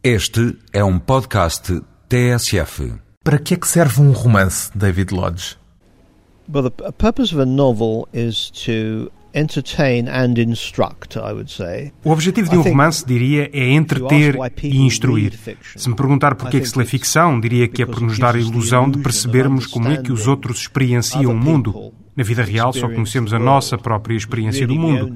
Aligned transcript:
Este 0.00 0.56
é 0.72 0.84
um 0.84 0.96
podcast 0.96 1.82
TSF. 2.08 2.94
Para 3.24 3.36
que 3.36 3.54
é 3.54 3.56
que 3.56 3.66
serve 3.66 4.00
um 4.00 4.12
romance, 4.12 4.70
David 4.72 5.12
Lodge? 5.12 5.56
Well, 6.48 6.70
the 6.70 6.92
purpose 6.92 7.34
of 7.34 7.42
a 7.42 7.44
novel 7.44 8.08
is 8.14 8.48
to 8.64 9.10
entertain 9.34 10.08
and 10.08 10.38
instruct, 10.38 11.16
I 11.16 11.32
would 11.32 11.50
say. 11.50 11.92
O 12.04 12.12
objetivo 12.12 12.48
de 12.48 12.56
um 12.56 12.62
romance, 12.62 13.04
diria, 13.04 13.50
é 13.52 13.72
entreter 13.72 14.36
e 14.62 14.76
instruir. 14.82 15.36
Se 15.74 15.88
me 15.88 15.96
perguntar 15.96 16.36
por 16.36 16.48
que 16.48 16.58
é 16.58 16.60
que 16.60 16.68
se 16.68 16.78
lê 16.78 16.84
ficção, 16.84 17.40
diria 17.40 17.66
que 17.66 17.82
é 17.82 17.86
por 17.86 18.00
nos 18.00 18.20
dar 18.20 18.36
a 18.36 18.38
ilusão 18.38 18.88
de 18.88 19.00
percebermos 19.00 19.66
como 19.66 19.88
é 19.88 19.96
que 19.96 20.12
os 20.12 20.28
outros 20.28 20.60
experienciam 20.60 21.32
o 21.32 21.36
mundo. 21.36 21.92
Na 22.18 22.24
vida 22.24 22.42
real, 22.42 22.72
só 22.72 22.88
conhecemos 22.88 23.32
a 23.32 23.38
nossa 23.38 23.78
própria 23.78 24.16
experiência 24.16 24.66
do 24.66 24.74
mundo. 24.74 25.08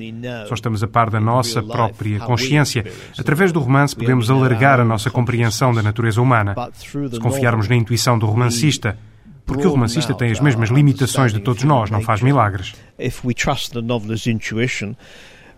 Só 0.47 0.55
estamos 0.55 0.85
a 0.85 0.87
par 0.87 1.11
da 1.11 1.19
nossa 1.19 1.61
própria 1.61 2.21
consciência. 2.21 2.85
Através 3.19 3.51
do 3.51 3.59
romance, 3.59 3.97
podemos 3.97 4.31
alargar 4.31 4.79
a 4.79 4.85
nossa 4.85 5.11
compreensão 5.11 5.75
da 5.75 5.83
natureza 5.83 6.23
humana. 6.23 6.55
Se 6.73 7.19
confiarmos 7.19 7.67
na 7.67 7.75
intuição 7.75 8.17
do 8.17 8.27
romancista, 8.27 8.97
porque 9.45 9.67
o 9.67 9.71
romancista 9.71 10.15
tem 10.15 10.31
as 10.31 10.39
mesmas 10.39 10.71
limitações 10.71 11.33
de 11.33 11.41
todos 11.41 11.65
nós, 11.65 11.91
não 11.91 12.03
faz 12.03 12.23
milagres. 12.23 12.73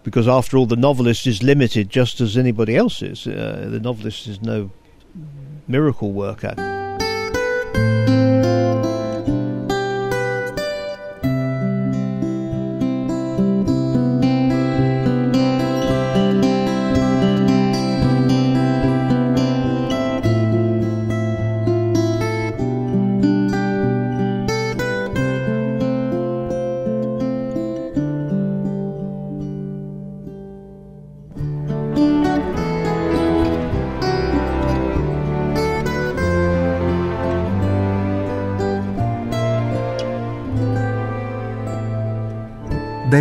Because 0.03 0.29
after 0.29 0.59
all, 0.59 0.67
the 0.67 0.77
novelist 0.77 1.27
is 1.27 1.41
limited 1.41 1.89
just 1.91 2.21
as 2.21 2.37
anybody 2.37 2.75
else 2.77 3.03
is. 3.03 3.27
Uh, 3.27 3.71
the 3.71 3.81
novelist 3.81 4.27
is 4.27 4.39
no 4.39 4.71
miracle 5.67 6.13
worker. 6.13 6.55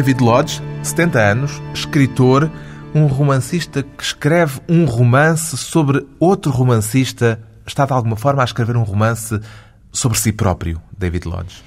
David 0.03 0.19
Lodge, 0.19 0.61
70 0.83 1.17
anos, 1.17 1.61
escritor, 1.73 2.51
um 2.93 3.05
romancista 3.05 3.83
que 3.83 4.03
escreve 4.03 4.59
um 4.67 4.83
romance 4.83 5.55
sobre 5.55 6.05
outro 6.19 6.51
romancista, 6.51 7.41
está 7.65 7.85
de 7.85 7.93
alguma 7.93 8.17
forma 8.17 8.41
a 8.41 8.43
escrever 8.43 8.75
um 8.75 8.83
romance 8.83 9.39
sobre 9.93 10.19
si 10.19 10.33
próprio, 10.33 10.81
David 10.97 11.23
Lodge? 11.23 11.63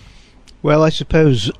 Well, 0.62 0.86
I 0.86 0.90
suppose 0.90 1.50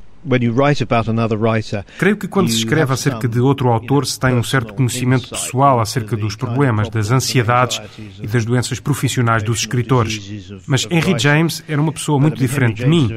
Creio 1.98 2.16
que 2.16 2.28
quando 2.28 2.48
se 2.50 2.56
escreve 2.56 2.92
acerca 2.92 3.28
de 3.28 3.41
outro 3.41 3.69
autor 3.69 4.06
se 4.06 4.19
tem 4.19 4.34
um 4.34 4.42
certo 4.42 4.74
conhecimento 4.74 5.28
pessoal 5.28 5.80
acerca 5.80 6.16
dos 6.16 6.36
problemas, 6.36 6.88
das 6.88 7.10
ansiedades 7.10 7.80
e 8.20 8.27
das 8.27 8.44
doenças 8.44 8.80
profissionais 8.80 9.42
dos 9.42 9.60
escritores. 9.60 10.52
Mas 10.66 10.86
Henry 10.91 11.19
James 11.19 11.62
era 11.69 11.80
uma 11.80 11.92
pessoa 11.92 12.19
muito 12.19 12.38
diferente 12.38 12.82
de 12.82 12.86
mim. 12.86 13.08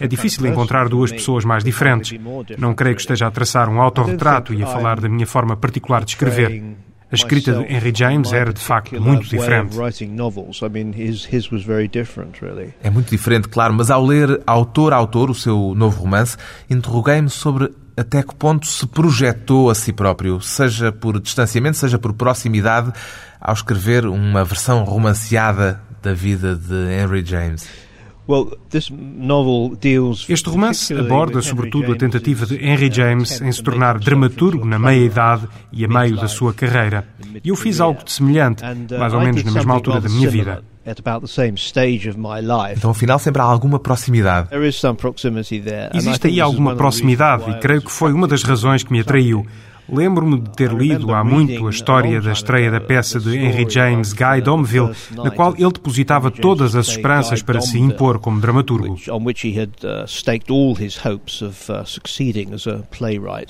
É 0.00 0.06
difícil 0.06 0.46
encontrar 0.46 0.88
duas 0.88 1.12
pessoas 1.12 1.44
mais 1.44 1.62
diferentes. 1.62 2.18
Não 2.58 2.74
creio 2.74 2.94
que 2.94 3.02
esteja 3.02 3.26
a 3.26 3.30
traçar 3.30 3.68
um 3.68 3.80
autorretrato 3.80 4.52
e 4.52 4.62
a 4.62 4.66
falar 4.66 5.00
da 5.00 5.08
minha 5.08 5.26
forma 5.26 5.56
particular 5.56 6.04
de 6.04 6.10
escrever. 6.10 6.85
A 7.10 7.14
escrita 7.14 7.52
de 7.52 7.72
Henry 7.72 7.92
James 7.94 8.32
era, 8.32 8.52
de 8.52 8.60
facto, 8.60 9.00
muito 9.00 9.28
diferente. 9.28 9.76
É 12.82 12.90
muito 12.90 13.08
diferente, 13.08 13.48
claro, 13.48 13.72
mas 13.74 13.90
ao 13.90 14.04
ler 14.04 14.40
autor 14.44 14.92
a 14.92 14.96
autor 14.96 15.30
o 15.30 15.34
seu 15.34 15.72
novo 15.76 16.02
romance, 16.02 16.36
interroguei-me 16.68 17.30
sobre 17.30 17.70
até 17.96 18.22
que 18.22 18.34
ponto 18.34 18.66
se 18.66 18.86
projetou 18.86 19.70
a 19.70 19.74
si 19.74 19.92
próprio, 19.92 20.40
seja 20.40 20.90
por 20.90 21.18
distanciamento, 21.20 21.76
seja 21.76 21.98
por 21.98 22.12
proximidade, 22.12 22.92
ao 23.40 23.54
escrever 23.54 24.04
uma 24.06 24.44
versão 24.44 24.84
romanceada 24.84 25.80
da 26.02 26.12
vida 26.12 26.56
de 26.56 26.92
Henry 26.92 27.24
James. 27.24 27.85
Este 30.28 30.48
romance 30.48 30.92
aborda, 30.92 31.40
sobretudo, 31.40 31.92
a 31.92 31.96
tentativa 31.96 32.44
de 32.44 32.56
Henry 32.56 32.90
James 32.92 33.40
em 33.40 33.52
se 33.52 33.62
tornar 33.62 33.98
dramaturgo 33.98 34.64
na 34.64 34.78
meia-idade 34.78 35.48
e 35.72 35.84
a 35.84 35.88
meio 35.88 36.16
da 36.16 36.26
sua 36.28 36.52
carreira. 36.52 37.06
E 37.44 37.48
eu 37.48 37.56
fiz 37.56 37.80
algo 37.80 38.02
de 38.04 38.12
semelhante, 38.12 38.62
uh, 38.64 38.98
mais 38.98 39.14
ou 39.14 39.20
menos 39.20 39.44
na 39.44 39.52
mesma 39.52 39.74
altura 39.74 40.00
da 40.00 40.08
minha 40.08 40.28
vida. 40.28 40.64
Então, 42.78 42.90
afinal, 42.90 43.18
sempre 43.18 43.42
há 43.42 43.44
alguma 43.44 43.78
proximidade. 43.78 44.48
Existe 45.94 46.28
aí 46.28 46.40
alguma 46.40 46.76
proximidade 46.76 47.50
e 47.50 47.54
creio 47.58 47.82
que 47.82 47.90
foi 47.90 48.12
uma 48.12 48.28
das 48.28 48.42
razões 48.44 48.84
que 48.84 48.92
me 48.92 49.00
atraiu. 49.00 49.44
Lembro-me 49.88 50.40
de 50.40 50.50
ter 50.50 50.72
lido 50.72 51.14
há 51.14 51.22
muito 51.22 51.66
a 51.66 51.70
história 51.70 52.20
da 52.20 52.32
estreia 52.32 52.70
da 52.70 52.80
peça 52.80 53.20
de 53.20 53.36
Henry 53.36 53.66
James 53.68 54.12
Guy 54.12 54.40
Domville, 54.42 54.90
na 55.12 55.30
qual 55.30 55.54
ele 55.56 55.72
depositava 55.72 56.30
todas 56.30 56.74
as 56.74 56.88
esperanças 56.88 57.42
para 57.42 57.60
se 57.60 57.78
impor 57.78 58.18
como 58.18 58.40
dramaturgo. 58.40 58.96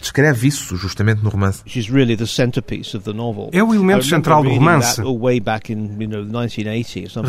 Descreve 0.00 0.48
isso 0.48 0.76
justamente 0.76 1.22
no 1.22 1.30
romance. 1.30 1.62
É 3.52 3.62
o 3.62 3.74
elemento 3.74 4.04
central 4.04 4.42
do 4.42 4.50
romance. 4.50 5.00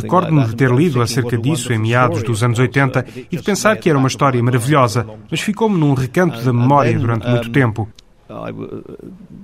Recordo-me 0.01 0.45
de 0.45 0.55
ter 0.55 0.71
lido 0.71 1.01
acerca 1.01 1.37
disso 1.37 1.71
em 1.71 1.77
meados 1.79 2.23
dos 2.23 2.43
anos 2.43 2.59
80 2.59 3.05
e 3.31 3.37
de 3.37 3.43
pensar 3.43 3.77
que 3.77 3.89
era 3.89 3.97
uma 3.97 4.07
história 4.07 4.41
maravilhosa, 4.43 5.05
mas 5.29 5.39
ficou-me 5.39 5.77
num 5.77 5.93
recanto 5.93 6.41
da 6.41 6.51
memória 6.53 6.97
durante 6.97 7.27
muito 7.27 7.49
tempo. 7.51 7.87
I 8.29 8.51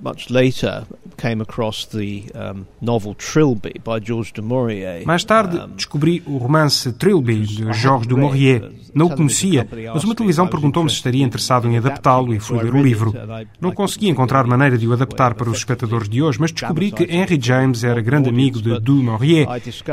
much 0.04 0.30
later 0.30 0.84
came 1.18 1.42
across 1.42 1.86
the 1.86 2.26
um, 2.36 2.66
novel 2.82 3.16
Trilby 3.16 3.80
by 3.84 4.04
Georges 4.04 4.34
du 4.34 4.42
Maurier. 4.42 5.06
Mais 5.06 5.24
tarde 5.24 5.62
descobri 5.76 6.22
o 6.26 6.38
romance 6.38 6.92
Trilby 6.92 7.46
de 7.46 7.74
Georges 7.74 8.08
du 8.08 8.18
Maurier. 8.18 8.72
Não 8.94 9.08
o 9.08 9.16
conhecia, 9.16 9.68
mas 9.94 10.04
uma 10.04 10.14
televisão 10.14 10.48
perguntou-me 10.48 10.90
se 10.90 10.98
estaria 10.98 11.24
interessado 11.24 11.68
em 11.68 11.78
adaptá-lo 11.78 12.34
e 12.34 12.40
fui 12.40 12.62
ler 12.62 12.76
o 12.76 12.84
livro. 12.84 13.14
Não 13.60 13.72
consegui 13.72 14.10
encontrar 14.10 14.46
maneira 14.46 14.78
de 14.78 14.88
o 14.88 14.94
adaptar 14.94 15.34
para 15.34 15.50
os 15.50 15.58
espectadores 15.60 16.10
de 16.10 16.22
hoje, 16.22 16.40
mas 16.40 16.52
descobri 16.52 16.92
que 16.92 17.04
Henry 17.04 17.40
James 17.42 17.84
era 17.84 18.02
grande 18.02 18.30
amigo 18.30 18.62
de 18.62 18.80
Du 18.80 19.02
Maurier. 19.02 19.48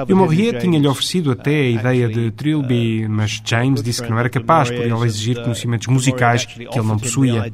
E 0.06 0.12
o 0.12 0.16
Maurier 0.16 0.58
tinha-lhe 0.58 0.88
oferecido 0.88 1.30
até 1.30 1.60
a 1.60 1.70
ideia 1.70 2.08
de 2.08 2.30
Trilby, 2.32 3.06
mas 3.08 3.40
James 3.44 3.82
disse 3.82 4.02
que 4.02 4.10
não 4.10 4.18
era 4.18 4.28
capaz 4.28 4.68
por 4.68 4.80
ele 4.80 5.04
exigir 5.04 5.42
conhecimentos 5.42 5.86
musicais 5.86 6.44
que 6.44 6.62
ele 6.62 6.86
não 6.86 6.98
possuía. 6.98 7.52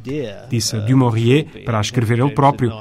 Disse 0.50 0.76
a 0.76 0.80
Du 0.80 0.96
Maurier 0.96 1.25
para 1.64 1.78
a 1.78 1.80
escrever 1.80 2.18
ele 2.18 2.30
próprio. 2.30 2.72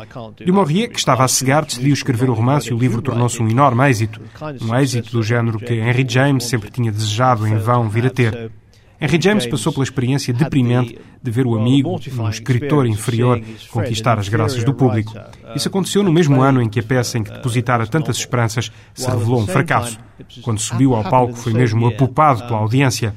Du 0.45 0.53
Maurier, 0.53 0.89
que 0.89 0.99
estava 0.99 1.23
a 1.23 1.27
cegar, 1.27 1.65
decidiu 1.65 1.93
escrever 1.93 2.29
o 2.29 2.33
romance 2.33 2.69
e 2.69 2.73
o 2.73 2.77
livro 2.77 3.01
tornou-se 3.01 3.41
um 3.41 3.49
enorme 3.49 3.89
êxito. 3.89 4.21
Um 4.61 4.75
êxito 4.75 5.11
do 5.11 5.23
género 5.23 5.59
que 5.59 5.73
Henry 5.73 6.05
James 6.07 6.45
sempre 6.45 6.69
tinha 6.69 6.91
desejado 6.91 7.47
em 7.47 7.57
vão 7.57 7.89
vir 7.89 8.05
a 8.05 8.09
ter. 8.09 8.51
Henry 8.99 9.19
James 9.21 9.45
passou 9.45 9.73
pela 9.73 9.83
experiência 9.83 10.33
deprimente 10.33 10.97
de 11.21 11.31
ver 11.31 11.45
o 11.45 11.55
amigo, 11.55 11.99
um 12.17 12.29
escritor 12.29 12.85
inferior, 12.85 13.41
conquistar 13.69 14.17
as 14.17 14.29
graças 14.29 14.63
do 14.63 14.73
público. 14.73 15.13
Isso 15.55 15.67
aconteceu 15.67 16.01
no 16.01 16.13
mesmo 16.13 16.41
ano 16.41 16.61
em 16.61 16.69
que 16.69 16.79
a 16.79 16.83
peça 16.83 17.17
em 17.17 17.23
que 17.23 17.31
depositara 17.31 17.85
tantas 17.85 18.17
esperanças 18.17 18.71
se 18.93 19.09
revelou 19.09 19.41
um 19.41 19.47
fracasso. 19.47 19.99
Quando 20.41 20.59
subiu 20.59 20.95
ao 20.95 21.03
palco 21.03 21.35
foi 21.35 21.53
mesmo 21.53 21.87
apupado 21.87 22.45
pela 22.45 22.59
audiência 22.59 23.13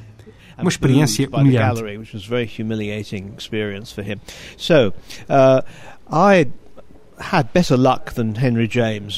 uma 0.61 0.69
experiência 0.69 1.27
humilhante. 1.31 1.81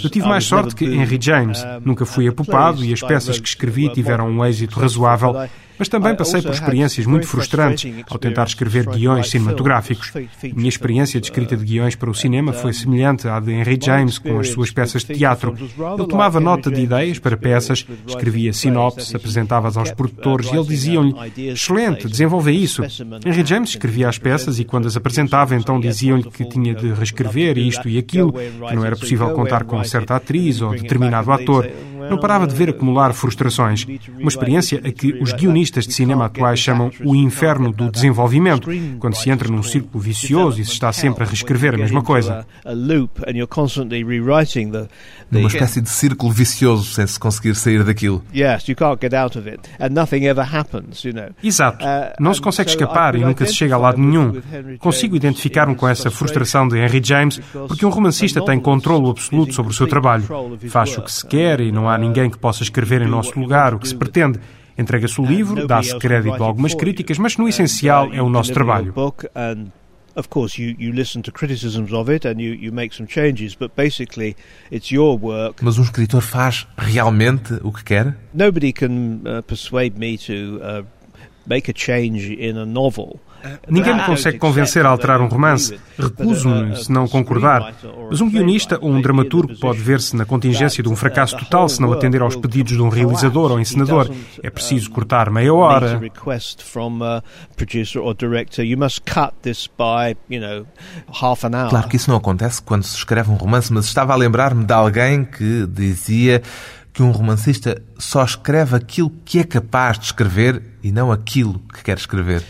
Eu 0.04 0.10
tive 0.10 0.28
mais 0.28 0.46
sorte 0.46 0.76
que 0.76 0.86
Henry 0.86 1.20
James. 1.22 1.64
Nunca 1.86 2.06
fui 2.06 2.28
apupado 2.28 2.84
e 2.84 2.92
as 2.94 3.02
peças 3.02 3.40
que 3.40 3.48
escrevi 3.48 3.90
tiveram 3.90 4.28
um 4.30 4.44
êxito 4.44 4.80
razoável 4.80 5.36
mas 5.82 5.90
também 5.90 6.16
passei 6.16 6.44
por 6.44 6.52
experiências 6.52 7.08
muito 7.08 7.26
frustrantes 7.26 7.92
ao 8.08 8.20
tentar 8.20 8.44
escrever 8.44 8.86
guiões 8.86 9.32
cinematográficos. 9.32 10.14
A 10.16 10.56
minha 10.56 10.70
experiência 10.70 11.20
de 11.20 11.26
escrita 11.26 11.58
de 11.58 11.66
guiões 11.66 11.96
para 11.96 12.08
o 12.08 12.14
cinema 12.14 12.54
foi 12.54 12.72
semelhante 12.72 13.28
à 13.28 13.40
de 13.40 13.52
Henry 13.52 13.80
James 13.82 14.20
com 14.20 14.40
as 14.40 14.50
suas 14.50 14.70
peças 14.70 15.04
de 15.04 15.16
teatro. 15.16 15.56
Ele 15.58 16.08
tomava 16.08 16.40
nota 16.40 16.70
de 16.70 16.82
ideias 16.82 17.18
para 17.18 17.36
peças, 17.36 17.84
escrevia 18.06 18.54
sinopses, 18.54 19.16
apresentava-as 19.16 19.76
aos 19.76 19.90
produtores 19.90 20.52
e 20.52 20.56
eles 20.56 20.68
diziam-lhe: 20.68 21.16
Excelente, 21.50 22.08
desenvolve 22.08 22.52
isso. 22.52 22.84
Henry 23.26 23.44
James 23.44 23.72
escrevia 23.72 24.08
as 24.08 24.20
peças 24.20 24.60
e 24.60 24.64
quando 24.64 24.86
as 24.86 24.96
apresentava, 24.96 25.56
então 25.56 25.80
diziam-lhe 25.80 26.30
que 26.30 26.46
tinha 26.46 26.76
de 26.76 26.94
reescrever 26.94 27.58
isto 27.58 27.90
e 27.90 27.98
aquilo, 27.98 28.34
que 28.34 28.76
não 28.76 28.86
era 28.86 28.96
possível 28.96 29.32
contar 29.32 29.64
com 29.64 29.84
certa 29.84 30.18
atriz 30.18 30.62
ou 30.62 30.76
determinado 30.76 31.32
ator. 31.32 31.68
Não 32.10 32.18
parava 32.18 32.48
de 32.48 32.56
ver 32.56 32.70
acumular 32.70 33.14
frustrações. 33.14 33.86
Uma 34.20 34.30
experiência 34.30 34.82
a 34.84 34.92
que 34.92 35.14
os 35.22 35.34
guionistas 35.34 35.86
de 35.86 35.94
cinema 35.94 36.26
atuais 36.26 36.60
chamam 36.60 36.92
o 37.04 37.16
inferno 37.16 37.72
do 37.72 37.92
desenvolvimento, 37.92 38.70
quando 39.00 39.16
se 39.16 39.30
entra 39.30 39.50
num 39.50 39.64
círculo 39.64 40.04
vicioso 40.04 40.60
e 40.62 40.66
se 40.66 40.72
está 40.72 40.92
sempre 40.92 41.24
a 41.24 41.28
reescrever 41.28 41.76
a 41.76 41.78
mesma 41.78 42.02
coisa. 42.02 42.46
Numa 45.30 45.48
espécie 45.48 45.82
de 45.82 45.90
círculo 45.90 46.32
vicioso 46.32 46.84
sem 46.94 47.08
se 47.08 47.20
conseguir 47.20 47.56
sair 47.56 47.84
daquilo. 47.84 48.24
Exato. 51.42 51.86
Uh, 51.86 52.14
não 52.20 52.34
se 52.34 52.42
consegue 52.42 52.70
escapar 52.70 53.16
e 53.16 53.20
nunca 53.20 53.46
se 53.46 53.54
chega 53.54 53.76
a 53.76 53.78
lado 53.78 53.98
nenhum. 53.98 54.42
Consigo 54.80 55.16
identificar-me 55.16 55.76
com 55.76 55.88
essa 55.88 56.12
frustração 56.12 56.68
de 56.68 56.78
Henry 56.78 57.02
James 57.04 57.40
porque 57.68 57.86
um 57.86 57.90
romancista 57.90 58.44
tem 58.44 58.60
controle 58.60 59.10
absoluto 59.10 59.54
sobre 59.54 59.72
o 59.72 59.76
seu 59.76 59.88
trabalho. 59.88 60.24
Faz 60.70 60.98
o 60.98 61.02
que 61.02 61.12
se 61.12 61.26
quer 61.26 61.62
e 61.62 61.72
não 61.72 61.90
há 61.90 61.91
ninguém 61.98 62.30
que 62.30 62.38
possa 62.38 62.64
escrever 62.64 63.02
em 63.02 63.08
nosso 63.08 63.40
lugar 63.40 63.74
o 63.74 63.80
que 63.80 63.88
se 63.88 63.96
pretende. 63.96 64.40
Entrega-se 64.78 65.20
o 65.20 65.26
livro, 65.26 65.68
dá-se 65.68 65.98
crédito 66.00 66.42
a 66.42 66.46
algumas 66.46 66.74
críticas, 66.74 67.18
mas 67.18 67.38
no 67.38 67.48
essencial 67.48 68.12
é 68.14 68.22
o 68.22 68.30
nosso 68.30 68.54
trabalho. 68.54 68.94
Of 70.14 70.28
course, 70.28 70.62
you, 70.62 70.76
you 70.78 70.92
listen 70.92 71.22
to 71.22 71.32
criticisms 71.32 71.94
of 71.94 72.10
it 72.10 72.26
and 72.26 72.42
you, 72.42 72.54
you 72.54 72.74
make 72.74 72.94
some 72.94 73.08
changes, 73.08 73.56
but 73.56 73.74
basically 73.78 74.36
it's 74.70 74.92
your 74.92 75.18
work. 75.18 75.64
Mas 75.64 75.78
um 75.78 75.84
escritor 75.84 76.22
faz 76.22 76.68
realmente 76.78 77.54
o 77.64 77.72
que 77.72 77.82
quer? 77.84 78.18
Nobody 78.34 78.74
can 78.74 79.22
uh, 79.24 79.42
persuade 79.42 79.98
me 79.98 80.18
to 80.18 80.60
uh, 80.62 80.86
make 81.48 81.72
a 81.72 81.74
change 81.74 82.34
in 82.34 82.58
a 82.58 82.66
novel. 82.66 83.22
Ninguém 83.70 83.96
me 83.96 84.04
consegue 84.06 84.38
convencer 84.38 84.86
a 84.86 84.90
alterar 84.90 85.22
um 85.22 85.28
romance. 85.28 85.80
Recuso-me 85.98 86.76
se 86.76 86.92
não 86.92 87.08
concordar. 87.08 87.74
Mas 88.10 88.22
um 88.22 88.30
guionista 88.30 88.78
ou 88.82 88.92
um 88.92 89.02
dramaturgo 89.02 89.58
pode 89.60 89.80
ver-se 89.80 90.16
na 90.16 90.26
contingência 90.26 90.84
de 90.84 90.90
um 90.90 90.96
fracasso 90.96 91.38
total 91.38 91.70
se 91.70 91.82
não 91.82 91.92
atender 91.94 92.22
aos 92.22 92.36
pedidos 92.36 92.74
de 92.74 92.82
um 92.82 92.90
realizador 92.90 93.52
ou 93.52 93.60
encenador. 93.60 94.10
É 94.42 94.50
preciso 94.50 94.90
cortar 94.92 95.30
meia 95.30 95.54
hora. 95.54 96.00
Claro 101.70 101.88
que 101.88 101.96
isso 101.96 102.10
não 102.10 102.18
acontece 102.18 102.62
quando 102.62 102.84
se 102.84 102.96
escreve 102.96 103.30
um 103.32 103.36
romance, 103.36 103.72
mas 103.72 103.86
estava 103.86 104.14
a 104.14 104.16
lembrar-me 104.16 104.64
de 104.66 104.74
alguém 104.74 105.24
que 105.24 105.66
dizia 105.68 106.42
que 106.94 107.02
um 107.02 107.12
romancista 107.12 107.82
só 107.98 108.24
escreve 108.24 108.76
aquilo 108.76 109.12
que 109.24 109.40
é 109.40 109.44
capaz 109.44 109.98
de 109.98 110.06
escrever 110.06 110.62
e 110.84 110.92
não 110.92 111.12
aquilo 111.12 111.60
que 111.74 111.84
quer 111.84 111.98
escrever. 111.98 112.44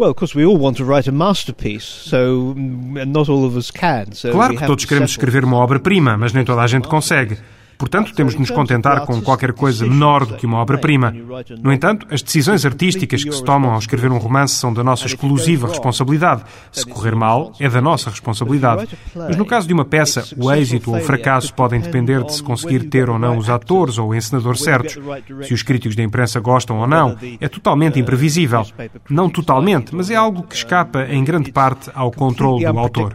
Well, 0.00 0.08
of 0.08 0.16
course, 0.16 0.34
we 0.34 0.46
all 0.46 0.56
want 0.56 0.78
to 0.78 0.84
write 0.86 1.06
a 1.08 1.12
masterpiece, 1.12 1.84
so 1.84 2.54
mm, 2.56 3.06
not 3.08 3.28
all 3.28 3.44
of 3.44 3.54
us 3.54 3.70
can. 3.70 4.12
So 4.12 4.32
claro 4.32 4.56
que 4.56 4.66
todos 4.66 4.86
queremos 4.86 5.10
escrever 5.10 5.44
uma 5.44 5.58
obra-prima, 5.58 6.16
mas 6.16 6.32
nem 6.32 6.42
toda 6.42 6.62
a 6.62 6.66
gente 6.66 6.88
consegue. 6.88 7.36
Portanto, 7.80 8.12
temos 8.14 8.34
de 8.34 8.40
nos 8.40 8.50
contentar 8.50 9.06
com 9.06 9.22
qualquer 9.22 9.54
coisa 9.54 9.86
menor 9.86 10.26
do 10.26 10.36
que 10.36 10.44
uma 10.44 10.58
obra-prima. 10.58 11.16
No 11.62 11.72
entanto, 11.72 12.06
as 12.10 12.20
decisões 12.20 12.66
artísticas 12.66 13.24
que 13.24 13.32
se 13.32 13.42
tomam 13.42 13.72
ao 13.72 13.78
escrever 13.78 14.12
um 14.12 14.18
romance 14.18 14.54
são 14.56 14.70
da 14.70 14.84
nossa 14.84 15.06
exclusiva 15.06 15.66
responsabilidade. 15.66 16.44
Se 16.70 16.84
correr 16.84 17.16
mal, 17.16 17.54
é 17.58 17.70
da 17.70 17.80
nossa 17.80 18.10
responsabilidade. 18.10 18.86
Mas 19.16 19.34
no 19.34 19.46
caso 19.46 19.66
de 19.66 19.72
uma 19.72 19.86
peça, 19.86 20.22
o 20.36 20.52
êxito 20.52 20.90
ou 20.90 20.98
o 20.98 21.00
fracasso 21.00 21.54
podem 21.54 21.80
depender 21.80 22.22
de 22.22 22.34
se 22.34 22.42
conseguir 22.42 22.90
ter 22.90 23.08
ou 23.08 23.18
não 23.18 23.38
os 23.38 23.48
atores 23.48 23.96
ou 23.96 24.10
o 24.10 24.14
encenador 24.14 24.58
certos. 24.58 24.98
Se 25.46 25.54
os 25.54 25.62
críticos 25.62 25.96
da 25.96 26.02
imprensa 26.02 26.38
gostam 26.38 26.80
ou 26.80 26.86
não, 26.86 27.16
é 27.40 27.48
totalmente 27.48 27.98
imprevisível. 27.98 28.66
Não 29.08 29.30
totalmente, 29.30 29.94
mas 29.94 30.10
é 30.10 30.14
algo 30.14 30.42
que 30.42 30.54
escapa 30.54 31.04
em 31.04 31.24
grande 31.24 31.50
parte 31.50 31.90
ao 31.94 32.10
controle 32.10 32.62
do 32.62 32.78
autor. 32.78 33.14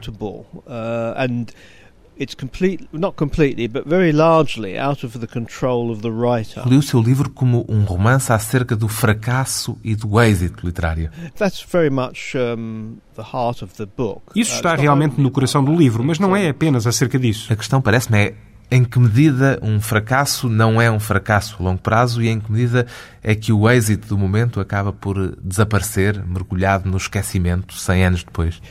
It's 2.17 2.33
complete, 2.33 2.87
not 2.93 3.17
completely, 3.17 3.67
but 3.67 3.85
very 3.85 4.13
largely 4.13 4.79
out 4.79 5.05
of 5.05 5.19
the 5.19 5.27
control 5.27 5.91
of 5.91 6.01
the 6.01 6.09
writer. 6.09 6.63
Li 6.65 6.77
o 6.77 6.81
seu 6.81 7.01
livro 7.01 7.29
como 7.29 7.65
um 7.67 7.83
romance 7.83 8.31
acerca 8.31 8.75
do 8.75 8.87
fracasso 8.87 9.77
e 9.83 9.95
do 9.95 10.19
êxito 10.21 10.65
literário. 10.65 11.09
That's 11.37 11.65
very 11.69 11.89
much 11.89 12.35
um, 12.35 12.97
the 13.15 13.21
heart 13.21 13.61
of 13.61 13.73
the 13.75 13.85
book. 13.85 14.21
Isso 14.33 14.53
uh, 14.53 14.55
está 14.55 14.75
realmente 14.75 15.19
no 15.19 15.29
coração 15.29 15.63
do 15.63 15.75
livro, 15.75 16.03
mas 16.03 16.17
não 16.17 16.35
é 16.35 16.47
apenas 16.47 16.87
acerca 16.87 17.19
disso. 17.19 17.51
A 17.51 17.55
questão 17.55 17.81
parece-me 17.81 18.17
é 18.17 18.33
em 18.71 18.83
que 18.83 18.97
medida 18.97 19.59
um 19.61 19.79
fracasso 19.79 20.49
não 20.49 20.81
é 20.81 20.89
um 20.89 20.99
fracasso 20.99 21.57
a 21.59 21.63
longo 21.63 21.81
prazo 21.81 22.21
e 22.21 22.29
em 22.29 22.39
que 22.39 22.51
medida 22.51 22.87
é 23.21 23.35
que 23.35 23.51
o 23.51 23.69
êxito 23.69 24.07
do 24.07 24.17
momento 24.17 24.59
acaba 24.59 24.91
por 24.91 25.35
desaparecer, 25.41 26.25
mergulhado 26.25 26.89
no 26.89 26.97
esquecimento 26.97 27.75
100 27.75 28.05
anos 28.05 28.23
depois. 28.23 28.61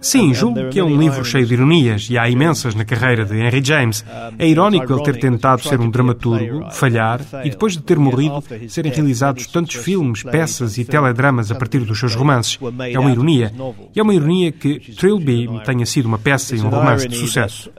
Sim, 0.00 0.34
julgo 0.34 0.68
que 0.70 0.80
é 0.80 0.84
um 0.84 0.98
livro 0.98 1.24
cheio 1.24 1.46
de 1.46 1.54
ironias 1.54 2.08
e 2.10 2.18
há 2.18 2.28
imensas 2.28 2.74
na 2.74 2.84
carreira 2.84 3.24
de 3.24 3.36
Henry 3.36 3.64
James. 3.64 4.04
É 4.38 4.48
irónico 4.48 4.92
ele 4.92 5.02
ter 5.02 5.18
tentado 5.18 5.62
ser 5.62 5.80
um 5.80 5.88
dramaturgo, 5.88 6.70
falhar 6.72 7.20
e 7.44 7.50
depois 7.50 7.74
de 7.74 7.82
ter 7.82 7.98
morrido 7.98 8.42
serem 8.68 8.92
realizados 8.92 9.46
tantos 9.46 9.76
filmes, 9.76 10.22
peças 10.22 10.76
e 10.76 10.84
teledramas 10.84 11.50
a 11.50 11.54
partir 11.54 11.80
dos 11.80 11.98
seus 11.98 12.14
romances. 12.14 12.58
É 12.90 12.98
uma 12.98 13.10
ironia. 13.10 13.52
E 13.94 14.00
é 14.00 14.02
uma 14.02 14.14
ironia 14.14 14.50
que 14.50 14.80
Trilby 14.94 15.48
tenha 15.64 15.86
sido 15.86 16.06
uma 16.06 16.18
peça 16.18 16.56
e 16.56 16.60
um 16.60 16.68
romance 16.68 17.06
de 17.06 17.16
sucesso. 17.16 17.70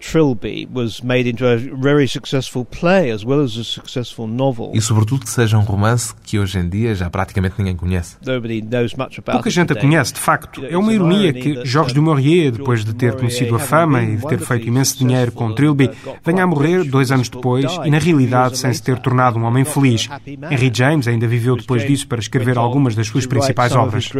Trilby 0.00 0.66
was 0.72 1.02
made 1.02 1.28
into 1.28 1.46
a 1.46 1.56
very 1.56 2.08
successful 2.08 2.64
play 2.64 3.12
as 3.12 3.24
well 3.24 3.40
as 3.40 3.56
a 3.56 3.62
successful 3.62 4.26
novel. 4.26 4.72
E 4.74 4.80
sobretudo 4.80 5.24
que 5.24 5.30
seja 5.30 5.58
um 5.58 5.62
romance 5.62 6.14
que 6.24 6.38
hoje 6.38 6.58
em 6.58 6.68
dia 6.68 6.94
já 6.94 7.08
praticamente 7.10 7.56
ninguém 7.58 7.76
conhece. 7.76 8.16
Nobody 8.24 8.62
knows 8.62 8.94
much 8.94 9.18
about 9.18 9.32
Pouca 9.32 9.50
gente 9.50 9.72
a 9.72 9.76
conhece, 9.76 10.14
de 10.14 10.20
facto. 10.20 10.64
É 10.64 10.76
uma 10.76 10.92
ironia 10.92 11.32
que 11.32 11.64
Georges 11.64 11.92
du 11.92 12.02
Maurier, 12.02 12.52
depois 12.52 12.84
de 12.84 12.94
ter 12.94 13.14
conhecido 13.14 13.54
a 13.54 13.58
fama 13.58 14.02
e 14.02 14.16
de 14.16 14.26
ter 14.26 14.38
feito 14.38 14.66
imenso 14.66 14.98
dinheiro 14.98 15.30
com 15.32 15.52
Trilby, 15.52 15.90
venha 16.24 16.44
a 16.44 16.46
morrer 16.46 16.84
dois 16.84 17.12
anos 17.12 17.28
depois 17.28 17.66
e, 17.84 17.90
na 17.90 17.98
realidade, 17.98 18.58
sem 18.58 18.72
se 18.72 18.82
ter 18.82 18.98
tornado 18.98 19.38
um 19.38 19.44
homem 19.44 19.64
feliz. 19.64 20.08
Henry 20.26 20.70
James 20.72 21.06
ainda 21.06 21.28
viveu 21.28 21.56
depois 21.56 21.86
disso 21.86 22.08
para 22.08 22.20
escrever 22.20 22.56
algumas 22.56 22.94
das 22.94 23.06
suas 23.06 23.26
principais 23.26 23.74
obras. 23.76 24.10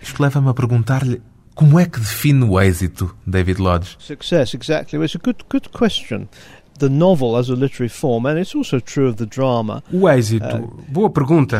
Isto 0.00 0.22
leva-me 0.22 0.48
a 0.48 0.54
perguntar-lhe 0.54 1.20
como 1.56 1.80
é 1.80 1.86
que 1.86 1.98
define 1.98 2.44
o 2.44 2.60
êxito, 2.60 3.16
David 3.26 3.58
Lodge? 3.60 3.96
Success, 3.98 4.52
exactly. 4.52 5.02
It's 5.02 5.16
a 5.16 5.18
good, 5.18 5.42
good 5.50 5.70
question. 5.70 6.28
The 6.78 6.88
novel 6.88 7.36
as 7.36 7.48
a 7.48 7.54
literary 7.54 7.88
form, 7.88 8.26
and 8.26 8.38
it's 8.38 8.54
also 8.54 8.80
true 8.80 9.08
of 9.08 9.16
the 9.16 9.26
drama. 9.26 9.82
O 9.92 10.08
êxito, 10.08 10.44
uh, 10.44 10.84
boa 10.88 11.08
pergunta. 11.08 11.58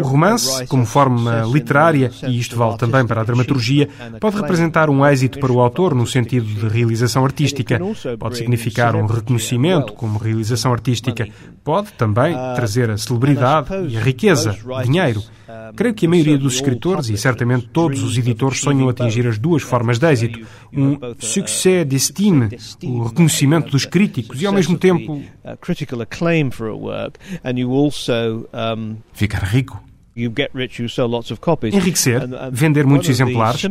O 0.00 0.06
romance, 0.06 0.66
como 0.66 0.86
forma 0.86 1.42
literária, 1.52 2.10
e 2.26 2.38
isto 2.38 2.56
vale 2.56 2.78
também 2.78 3.06
para 3.06 3.20
a 3.20 3.24
dramaturgia, 3.24 3.88
pode 4.18 4.36
representar 4.36 4.88
um 4.88 5.04
êxito 5.04 5.38
para 5.38 5.52
o 5.52 5.60
autor 5.60 5.94
no 5.94 6.06
sentido 6.06 6.46
de 6.46 6.68
realização 6.68 7.24
artística. 7.24 7.78
Pode 8.18 8.38
significar 8.38 8.96
um 8.96 9.06
reconhecimento 9.06 9.92
como 9.92 10.18
realização 10.18 10.72
artística. 10.72 11.28
Pode 11.62 11.92
também 11.92 12.34
uh, 12.34 12.54
trazer 12.54 12.90
a 12.90 12.96
celebridade 12.96 13.68
e 13.88 13.96
a 13.96 14.00
riqueza, 14.00 14.56
dinheiro. 14.84 15.22
Creio 15.76 15.94
que 15.94 16.06
a 16.06 16.08
maioria 16.08 16.38
dos 16.38 16.54
escritores 16.54 17.08
e 17.08 17.16
certamente 17.16 17.68
todos 17.68 18.02
os 18.02 18.16
editores 18.16 18.60
sonham 18.60 18.88
atingir 18.88 19.26
as 19.26 19.38
duas 19.38 19.62
formas 19.62 19.98
de 19.98 20.10
êxito: 20.10 20.40
um 20.72 20.98
succès 21.18 21.86
d'estime, 21.86 22.48
o 22.82 23.04
reconhecimento 23.04 23.70
dos 23.70 23.84
críticos 23.84 24.40
e 24.46 24.48
ao 24.48 24.52
mesmo 24.52 24.78
tempo 24.78 25.22
ficar 29.12 29.42
rico. 29.42 29.85
Enriquecer, 31.76 32.22
vender 32.50 32.86
muitos 32.86 33.10
exemplares. 33.10 33.62
Uh, 33.64 33.68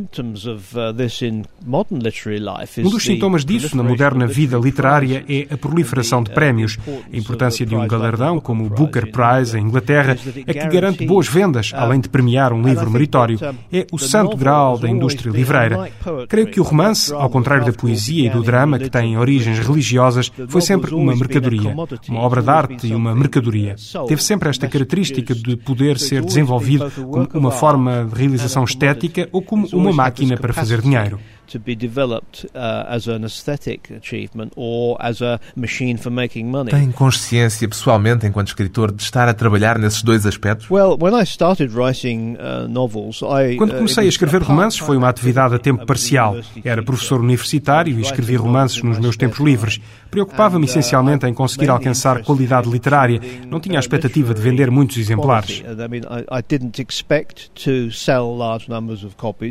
um 2.85 2.89
dos 2.89 3.03
sintomas 3.03 3.43
disso 3.43 3.75
na 3.75 3.81
moderna 3.81 4.27
vida 4.27 4.55
literária 4.57 5.25
é 5.27 5.47
a 5.51 5.57
proliferação 5.57 6.21
de 6.21 6.31
prémios. 6.31 6.77
A 7.11 7.17
importância 7.17 7.65
de 7.65 7.75
um 7.75 7.87
galardão 7.87 8.39
como 8.39 8.63
o 8.63 8.69
Booker 8.69 9.11
Prize 9.11 9.57
em 9.57 9.63
Inglaterra 9.63 10.15
é 10.45 10.53
que 10.53 10.67
garante 10.67 11.03
boas 11.05 11.27
vendas, 11.27 11.71
além 11.73 11.99
de 11.99 12.09
premiar 12.09 12.53
um 12.53 12.61
livro 12.61 12.91
meritório. 12.91 13.39
É 13.73 13.87
o 13.91 13.97
santo 13.97 14.37
grau 14.37 14.77
da 14.77 14.87
indústria 14.87 15.31
livreira. 15.31 15.89
Creio 16.29 16.47
que 16.47 16.59
o 16.59 16.63
romance, 16.63 17.11
ao 17.11 17.29
contrário 17.29 17.65
da 17.65 17.73
poesia 17.73 18.27
e 18.27 18.29
do 18.29 18.43
drama, 18.43 18.77
que 18.77 18.89
têm 18.89 19.17
origens 19.17 19.57
religiosas, 19.57 20.31
foi 20.47 20.61
sempre 20.61 20.93
uma 20.93 21.15
mercadoria, 21.15 21.75
uma 22.07 22.19
obra 22.19 22.43
de 22.43 22.49
arte 22.49 22.87
e 22.87 22.93
uma 22.93 23.15
mercadoria. 23.15 23.75
Teve 24.07 24.21
sempre 24.21 24.49
esta 24.49 24.67
característica 24.67 25.33
de 25.33 25.55
poder 25.55 25.97
ser 25.97 26.23
desenvolvido 26.35 26.91
como 26.91 27.27
uma 27.33 27.51
forma 27.51 28.05
de 28.05 28.19
realização 28.19 28.63
estética 28.63 29.29
ou 29.31 29.41
como 29.41 29.67
uma 29.73 29.93
máquina 29.93 30.37
para 30.37 30.53
fazer. 30.53 30.81
dinheiro 30.81 31.19
to 31.47 31.59
be 31.59 31.75
developed 31.75 32.45
uh, 32.53 32.85
as 32.87 33.07
an 33.07 33.23
aesthetic 33.23 33.91
achievement 33.91 34.53
or 34.55 34.97
as 34.99 35.21
a 35.21 35.39
machine 35.55 35.97
for 35.97 36.11
making 36.11 36.49
money. 36.49 36.71
Tem 36.71 36.91
consciência 36.91 37.67
pessoalmente 37.67 38.25
enquanto 38.25 38.47
escritor 38.47 38.91
de 38.91 39.01
estar 39.01 39.27
a 39.27 39.33
trabalhar 39.33 39.77
nesses 39.77 40.01
dois 40.03 40.25
aspectos? 40.25 40.69
Well, 40.69 40.97
when 40.99 41.13
I 41.13 41.25
started 41.25 41.73
writing 41.73 42.37
uh, 42.37 42.67
novels, 42.67 43.21
I 43.21 43.57
Quando 43.57 43.73
uh, 43.73 43.77
comecei 43.77 44.05
a 44.05 44.09
escrever 44.09 44.41
romances 44.41 44.79
foi 44.79 44.97
uma 44.97 45.09
atividade 45.09 45.55
a 45.55 45.59
tempo 45.59 45.85
parcial. 45.85 46.37
Era 46.63 46.83
professor 46.83 47.19
universitário 47.19 47.97
e 47.97 48.01
escrevia 48.01 48.39
romances 48.39 48.81
nos 48.81 48.99
meus 48.99 49.17
tempos 49.17 49.39
livres. 49.39 49.79
Preocupava-me 50.09 50.65
essencialmente 50.65 51.25
em 51.25 51.33
conseguir 51.33 51.69
alcançar 51.69 52.23
qualidade 52.23 52.69
literária. 52.69 53.19
Não 53.47 53.59
tinha 53.59 53.77
a 53.77 53.81
expectativa 53.81 54.33
de 54.33 54.41
vender 54.41 54.71
muitos 54.71 54.97
exemplares. 54.97 55.63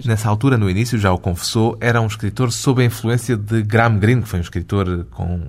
Nessa 0.04 0.28
altura, 0.28 0.56
no 0.56 0.70
início, 0.70 0.98
já 0.98 1.12
o 1.12 1.18
confessou, 1.18 1.76
era 1.84 2.00
um 2.00 2.06
escritor 2.06 2.50
sob 2.50 2.82
a 2.82 2.86
influência 2.86 3.36
de 3.36 3.62
Graham 3.62 3.98
Greene, 3.98 4.22
que 4.22 4.28
foi 4.28 4.38
um 4.38 4.42
escritor 4.42 5.06
com 5.10 5.46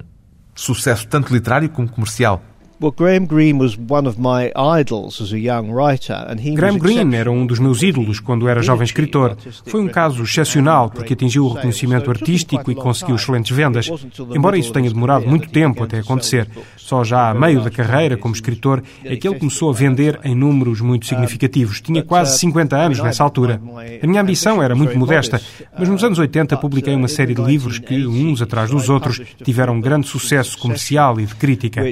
sucesso 0.54 1.08
tanto 1.08 1.34
literário 1.34 1.70
como 1.70 1.88
comercial. 1.88 2.44
Graham 2.80 3.26
Greene 3.26 3.58
was 3.58 3.78
one 3.78 4.08
of 4.08 4.20
my 4.20 4.52
idols 4.56 5.22
as 5.22 5.32
a 5.32 5.40
young 5.40 5.72
writer, 5.72 6.26
and 6.28 6.40
he 6.40 6.54
Graham 6.56 6.78
Greene 6.78 7.16
era 7.16 7.32
um 7.32 7.46
dos 7.46 7.58
meus 7.58 7.82
ídolos 7.82 8.20
quando 8.20 8.50
era 8.50 8.62
jovem 8.62 8.84
escritor. 8.84 9.38
Foi 9.66 9.82
um 9.82 9.88
caso 9.88 10.24
excepcional 10.24 10.90
porque 10.90 11.14
atingiu 11.14 11.46
o 11.46 11.54
reconhecimento 11.54 12.10
artístico 12.10 12.70
e 12.70 12.76
conseguiu 12.76 13.16
excelentes 13.16 13.56
vendas. 13.56 13.90
Embora 14.34 14.58
isso 14.58 14.74
tenha 14.74 14.90
demorado 14.90 15.26
muito 15.26 15.50
tempo 15.50 15.84
até 15.84 16.00
acontecer, 16.00 16.48
só 16.76 17.04
já 17.04 17.30
a 17.30 17.34
meio 17.34 17.62
da 17.62 17.70
carreira 17.70 18.18
como 18.18 18.36
escritor 18.36 18.84
é 19.04 19.16
que 19.16 19.28
ele 19.28 19.40
começou 19.40 19.70
a 19.70 19.74
vender 19.74 20.20
em 20.24 20.36
números 20.36 20.82
muito 20.82 21.06
significativos. 21.06 21.80
Tinha 21.80 22.04
quase 22.04 22.38
50 22.40 22.76
anos 22.76 23.00
nessa 23.00 23.24
altura. 23.24 23.62
A 24.02 24.08
minha 24.08 24.22
ambição 24.22 24.62
era 24.62 24.76
muito 24.76 24.98
modesta, 24.98 25.42
mas 25.78 25.88
nos 25.88 26.04
anos 26.04 26.20
80 26.20 26.58
publiquei 26.58 26.94
uma 26.94 27.08
série 27.08 27.34
de 27.34 27.42
livros 27.42 27.80
que, 27.80 28.06
uns 28.06 28.42
atrás 28.42 28.70
dos 28.70 28.90
outros, 28.90 29.22
tiveram 29.44 29.80
grande 29.80 30.08
sucesso 30.08 30.58
comercial 30.58 31.20
e 31.20 31.26
de 31.26 31.36
crítica 31.36 31.84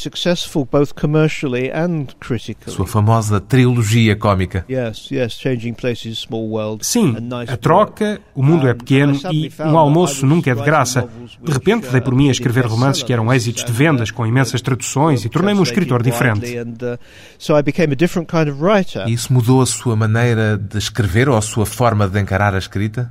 successful 0.00 0.66
both 0.70 0.94
commercially 0.94 1.70
and 1.70 2.06
critically. 2.18 2.74
Sua 2.74 2.86
famosa 2.86 3.40
trilogia 3.40 4.16
cómica. 4.16 4.64
Yes, 4.68 5.10
yes, 5.10 5.34
Changing 5.34 5.74
Places, 5.74 6.20
Small 6.20 6.48
World. 6.48 6.86
Sim, 6.86 7.16
a 7.46 7.56
troca, 7.56 8.20
o 8.34 8.42
mundo 8.42 8.66
é 8.66 8.74
pequeno 8.74 9.18
e 9.30 9.50
um 9.60 9.76
almoço 9.76 10.26
nunca 10.26 10.50
é 10.50 10.54
de 10.54 10.62
graça. 10.62 11.08
De 11.42 11.52
repente 11.52 11.88
dei 11.88 12.00
por 12.00 12.14
mim 12.14 12.28
a 12.28 12.32
escrever 12.32 12.66
romances 12.66 13.02
que 13.02 13.12
eram 13.12 13.32
êxitos 13.32 13.64
de 13.64 13.72
vendas 13.72 14.10
com 14.10 14.26
imensas 14.26 14.60
traduções 14.60 15.24
e 15.24 15.28
tornei-me 15.28 15.60
um 15.60 15.62
escritor 15.62 16.02
diferente. 16.02 16.46
E 19.06 19.12
isso 19.12 19.32
mudou 19.32 19.62
a 19.62 19.66
sua 19.66 19.96
maneira 19.96 20.56
de 20.56 20.78
escrever 20.78 21.28
ou 21.28 21.36
a 21.36 21.42
sua 21.42 21.66
forma 21.66 22.08
de 22.08 22.20
encarar 22.20 22.54
a 22.54 22.58
escrita? 22.58 23.10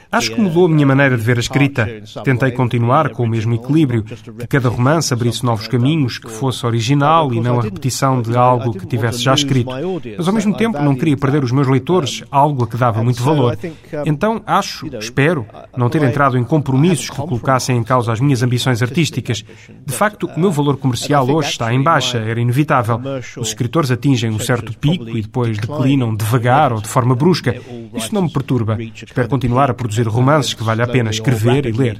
Acho 0.11 0.33
que 0.33 0.41
mudou 0.41 0.65
a 0.65 0.69
minha 0.69 0.85
maneira 0.85 1.17
de 1.17 1.23
ver 1.23 1.37
a 1.37 1.39
escrita. 1.39 1.87
Tentei 2.23 2.51
continuar 2.51 3.09
com 3.09 3.23
o 3.23 3.27
mesmo 3.27 3.53
equilíbrio, 3.55 4.03
que 4.03 4.47
cada 4.47 4.67
romance 4.69 5.13
abrisse 5.13 5.45
novos 5.45 5.67
caminhos, 5.67 6.17
que 6.17 6.29
fosse 6.29 6.65
original 6.65 7.33
e 7.33 7.39
não 7.39 7.59
a 7.59 7.63
repetição 7.63 8.21
de 8.21 8.35
algo 8.35 8.73
que 8.73 8.85
tivesse 8.85 9.19
já 9.19 9.33
escrito. 9.33 9.71
Mas 10.17 10.27
ao 10.27 10.33
mesmo 10.33 10.55
tempo 10.55 10.81
não 10.81 10.95
queria 10.95 11.15
perder 11.15 11.43
os 11.43 11.51
meus 11.51 11.67
leitores, 11.67 12.23
algo 12.29 12.63
a 12.63 12.67
que 12.67 12.75
dava 12.75 13.03
muito 13.03 13.23
valor. 13.23 13.57
Então 14.05 14.41
acho, 14.45 14.87
espero, 14.97 15.45
não 15.77 15.89
ter 15.89 16.03
entrado 16.03 16.37
em 16.37 16.43
compromissos 16.43 17.09
que 17.09 17.15
colocassem 17.15 17.77
em 17.77 17.83
causa 17.83 18.11
as 18.11 18.19
minhas 18.19 18.43
ambições 18.43 18.81
artísticas. 18.81 19.45
De 19.85 19.93
facto, 19.93 20.29
o 20.35 20.39
meu 20.39 20.51
valor 20.51 20.77
comercial 20.77 21.29
hoje 21.29 21.49
está 21.49 21.73
em 21.73 21.81
baixa, 21.81 22.17
era 22.17 22.41
inevitável. 22.41 22.99
Os 23.37 23.47
escritores 23.47 23.91
atingem 23.91 24.29
um 24.29 24.39
certo 24.39 24.77
pico 24.77 25.09
e 25.09 25.21
depois 25.21 25.57
declinam 25.57 26.15
devagar 26.15 26.73
ou 26.73 26.81
de 26.81 26.87
forma 26.87 27.15
brusca. 27.15 27.55
Isso 27.93 28.13
não 28.13 28.23
me 28.23 28.31
perturba. 28.31 28.77
Espero 28.81 29.29
continuar 29.29 29.69
a 29.69 29.73
produzir 29.73 30.00
produzir 30.01 30.07
romances 30.07 30.53
que 30.53 30.63
vale 30.63 30.81
a 30.81 30.87
pena 30.87 31.09
escrever 31.09 31.65
e 31.65 31.71
ler. 31.71 31.97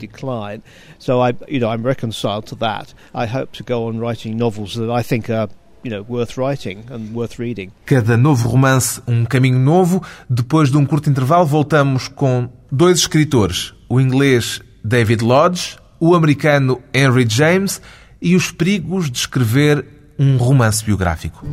So 1.00 1.22
I, 1.26 1.36
you 1.48 1.60
know, 1.60 1.74
I'm 1.74 1.86
reconciled 1.86 2.46
to 2.48 2.56
that. 2.58 2.94
I 3.14 3.26
hope 3.26 3.58
to 3.58 3.64
go 3.64 3.88
on 3.88 4.00
writing 4.00 4.36
novels 4.36 4.76
that 4.76 4.90
I 4.90 5.04
think 5.04 5.30
are 5.30 5.50
You 5.84 5.90
know, 5.90 6.06
worth 6.08 6.38
writing 6.38 6.84
and 6.92 7.12
worth 7.12 7.40
reading. 7.40 7.72
Cada 7.88 8.16
novo 8.16 8.48
romance 8.48 9.02
um 9.08 9.26
caminho 9.26 9.58
novo. 9.58 10.00
Depois 10.30 10.70
de 10.70 10.78
um 10.78 10.86
curto 10.86 11.10
intervalo, 11.10 11.44
voltamos 11.44 12.08
com 12.08 12.48
dois 12.72 13.00
escritores: 13.00 13.74
o 13.90 14.00
inglês 14.00 14.62
David 14.86 15.24
Lodge, 15.24 15.78
o 16.00 16.14
americano 16.14 16.84
Henry 16.94 17.26
James 17.28 17.82
e 18.22 18.36
os 18.36 18.52
perigos 18.52 19.10
de 19.10 19.18
escrever 19.18 19.84
um 20.20 20.38
romance 20.38 20.86
biográfico. 20.86 21.44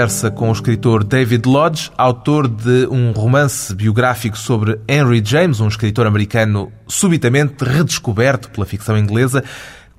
Conversa 0.00 0.30
com 0.30 0.48
o 0.48 0.52
escritor 0.52 1.04
David 1.04 1.46
Lodge, 1.46 1.90
autor 1.94 2.48
de 2.48 2.86
um 2.90 3.12
romance 3.12 3.74
biográfico 3.74 4.38
sobre 4.38 4.80
Henry 4.88 5.22
James, 5.22 5.60
um 5.60 5.68
escritor 5.68 6.06
americano 6.06 6.72
subitamente 6.88 7.62
redescoberto 7.62 8.48
pela 8.48 8.64
ficção 8.64 8.96
inglesa. 8.96 9.44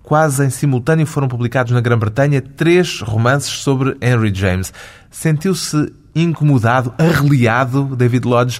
Quase 0.01 0.43
em 0.43 0.49
simultâneo 0.49 1.05
foram 1.05 1.27
publicados 1.27 1.71
na 1.71 1.79
Grã-Bretanha 1.79 2.41
três 2.41 2.99
romances 3.01 3.51
sobre 3.51 3.95
Henry 4.01 4.33
James. 4.33 4.73
Sentiu-se 5.11 5.93
incomodado, 6.15 6.91
arreliado, 6.97 7.95
David 7.95 8.27
Lodge, 8.27 8.59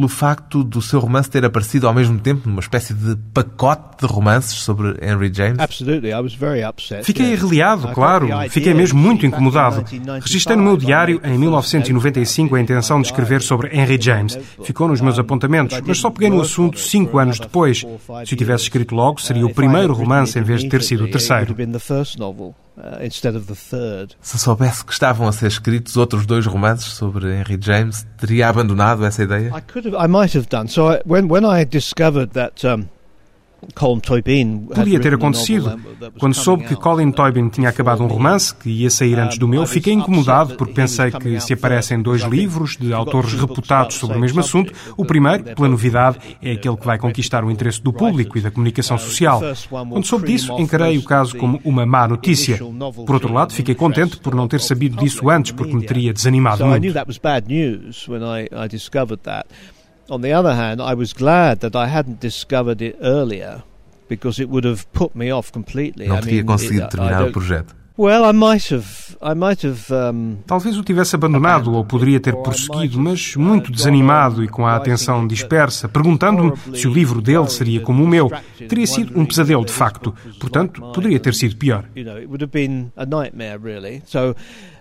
pelo 0.00 0.08
facto 0.08 0.64
do 0.64 0.80
seu 0.80 0.98
romance 0.98 1.28
ter 1.28 1.44
aparecido 1.44 1.86
ao 1.86 1.92
mesmo 1.92 2.18
tempo 2.18 2.48
numa 2.48 2.60
espécie 2.60 2.94
de 2.94 3.14
pacote 3.34 3.98
de 4.00 4.06
romances 4.06 4.54
sobre 4.54 4.96
Henry 5.02 5.30
James? 5.30 5.58
Fiquei 7.04 7.34
arreliado, 7.34 7.88
claro. 7.88 8.26
Fiquei 8.48 8.72
mesmo 8.72 8.98
muito 8.98 9.26
incomodado. 9.26 9.84
Registrei 10.22 10.56
no 10.56 10.62
meu 10.62 10.78
diário, 10.78 11.20
em 11.22 11.36
1995, 11.36 12.56
a 12.56 12.60
intenção 12.60 13.02
de 13.02 13.08
escrever 13.08 13.42
sobre 13.42 13.76
Henry 13.76 14.00
James. 14.00 14.38
Ficou 14.64 14.88
nos 14.88 15.02
meus 15.02 15.18
apontamentos, 15.18 15.78
mas 15.84 15.98
só 15.98 16.08
peguei 16.08 16.30
no 16.30 16.40
assunto 16.40 16.78
cinco 16.78 17.18
anos 17.18 17.38
depois. 17.38 17.84
Se 18.24 18.32
o 18.32 18.36
tivesse 18.36 18.64
escrito 18.64 18.94
logo, 18.94 19.20
seria 19.20 19.44
o 19.44 19.52
primeiro 19.52 19.92
romance 19.92 20.38
em 20.38 20.42
vez 20.42 20.62
de 20.62 20.70
ter 20.70 20.82
sido 20.82 21.04
o 21.04 21.10
terceiro. 21.10 21.54
Se 24.20 24.38
soubesse 24.38 24.84
que 24.84 24.92
estavam 24.92 25.26
a 25.28 25.32
ser 25.32 25.46
escritos 25.46 25.96
outros 25.96 26.26
dois 26.26 26.46
romances 26.46 26.92
sobre 26.92 27.26
Henry 27.34 27.58
James, 27.60 28.06
teria 28.16 28.48
abandonado 28.48 29.04
essa 29.04 29.22
ideia? 29.22 29.50
I 29.50 30.08
might 30.08 30.36
have 30.36 30.48
done. 30.48 30.68
So 30.68 30.92
I, 30.92 31.00
when 31.06 31.28
when 31.28 31.44
I 31.44 31.64
discovered 31.64 32.32
that 32.32 32.64
um, 32.64 32.88
Podia 34.74 35.00
ter 35.00 35.14
acontecido. 35.14 35.78
Quando 36.18 36.34
soube 36.34 36.64
que 36.64 36.76
Colin 36.76 37.10
Toybin 37.12 37.48
tinha 37.48 37.68
acabado 37.68 38.02
um 38.02 38.06
romance 38.06 38.54
que 38.54 38.70
ia 38.70 38.90
sair 38.90 39.18
antes 39.18 39.38
do 39.38 39.46
meu, 39.46 39.66
fiquei 39.66 39.92
incomodado 39.92 40.54
porque 40.54 40.72
pensei 40.72 41.10
que 41.10 41.40
se 41.40 41.52
aparecem 41.52 42.00
dois 42.00 42.22
livros 42.22 42.76
de 42.76 42.92
autores 42.92 43.32
reputados 43.34 43.96
sobre 43.96 44.16
o 44.16 44.20
mesmo 44.20 44.40
assunto, 44.40 44.72
o 44.96 45.04
primeiro, 45.04 45.44
pela 45.44 45.68
novidade, 45.68 46.18
é 46.42 46.52
aquele 46.52 46.76
que 46.76 46.86
vai 46.86 46.98
conquistar 46.98 47.44
o 47.44 47.50
interesse 47.50 47.82
do 47.82 47.92
público 47.92 48.38
e 48.38 48.40
da 48.40 48.50
comunicação 48.50 48.98
social. 48.98 49.40
Quando 49.68 50.06
soube 50.06 50.26
disso, 50.26 50.52
encarei 50.58 50.96
o 50.98 51.02
caso 51.02 51.36
como 51.36 51.60
uma 51.64 51.84
má 51.84 52.06
notícia. 52.08 52.58
Por 52.58 53.14
outro 53.14 53.32
lado, 53.32 53.52
fiquei 53.52 53.74
contente 53.74 54.16
por 54.16 54.34
não 54.34 54.48
ter 54.48 54.60
sabido 54.60 54.96
disso 54.96 55.28
antes, 55.28 55.52
porque 55.52 55.74
me 55.74 55.84
teria 55.84 56.12
desanimado 56.12 56.64
muito. 56.64 56.80
On 60.08 60.20
the 60.20 60.32
other 60.32 60.54
hand, 60.54 60.80
I 60.80 60.94
was 60.94 61.12
glad 61.12 61.60
that 61.60 61.76
I 61.76 61.86
hadn't 61.86 62.20
discovered 62.20 62.82
it 62.82 62.96
earlier 63.00 63.62
because 64.08 64.42
it 64.42 64.48
would 64.50 64.66
have 64.66 64.86
put 64.92 65.14
me 65.14 65.30
off 65.30 65.52
completely. 65.52 66.08
Não 66.08 66.20
teria 66.20 66.42
conseguido 66.44 66.88
terminar 66.88 67.28
o 67.28 67.32
projeto. 67.32 67.80
Well, 67.98 68.24
I 68.24 68.32
might 68.32 68.72
have, 68.72 68.86
I 69.20 69.34
might 69.34 69.66
have, 69.66 69.92
um... 69.92 70.38
Talvez 70.46 70.78
o 70.78 70.82
tivesse 70.82 71.14
abandonado 71.14 71.74
ou 71.74 71.84
poderia 71.84 72.18
ter 72.18 72.34
prosseguido, 72.34 72.98
mas 72.98 73.36
muito 73.36 73.70
desanimado 73.70 74.42
e 74.42 74.48
com 74.48 74.66
a 74.66 74.74
atenção 74.74 75.26
dispersa, 75.26 75.86
perguntando-me 75.86 76.54
se 76.74 76.88
o 76.88 76.92
livro 76.92 77.20
dele 77.20 77.46
seria 77.50 77.82
como 77.82 78.02
o 78.02 78.08
meu. 78.08 78.32
Teria 78.66 78.86
sido 78.86 79.20
um 79.20 79.26
pesadelo 79.26 79.66
de 79.66 79.72
facto, 79.72 80.14
portanto, 80.40 80.80
poderia 80.94 81.20
ter 81.20 81.34
sido 81.34 81.56
pior. 81.56 81.84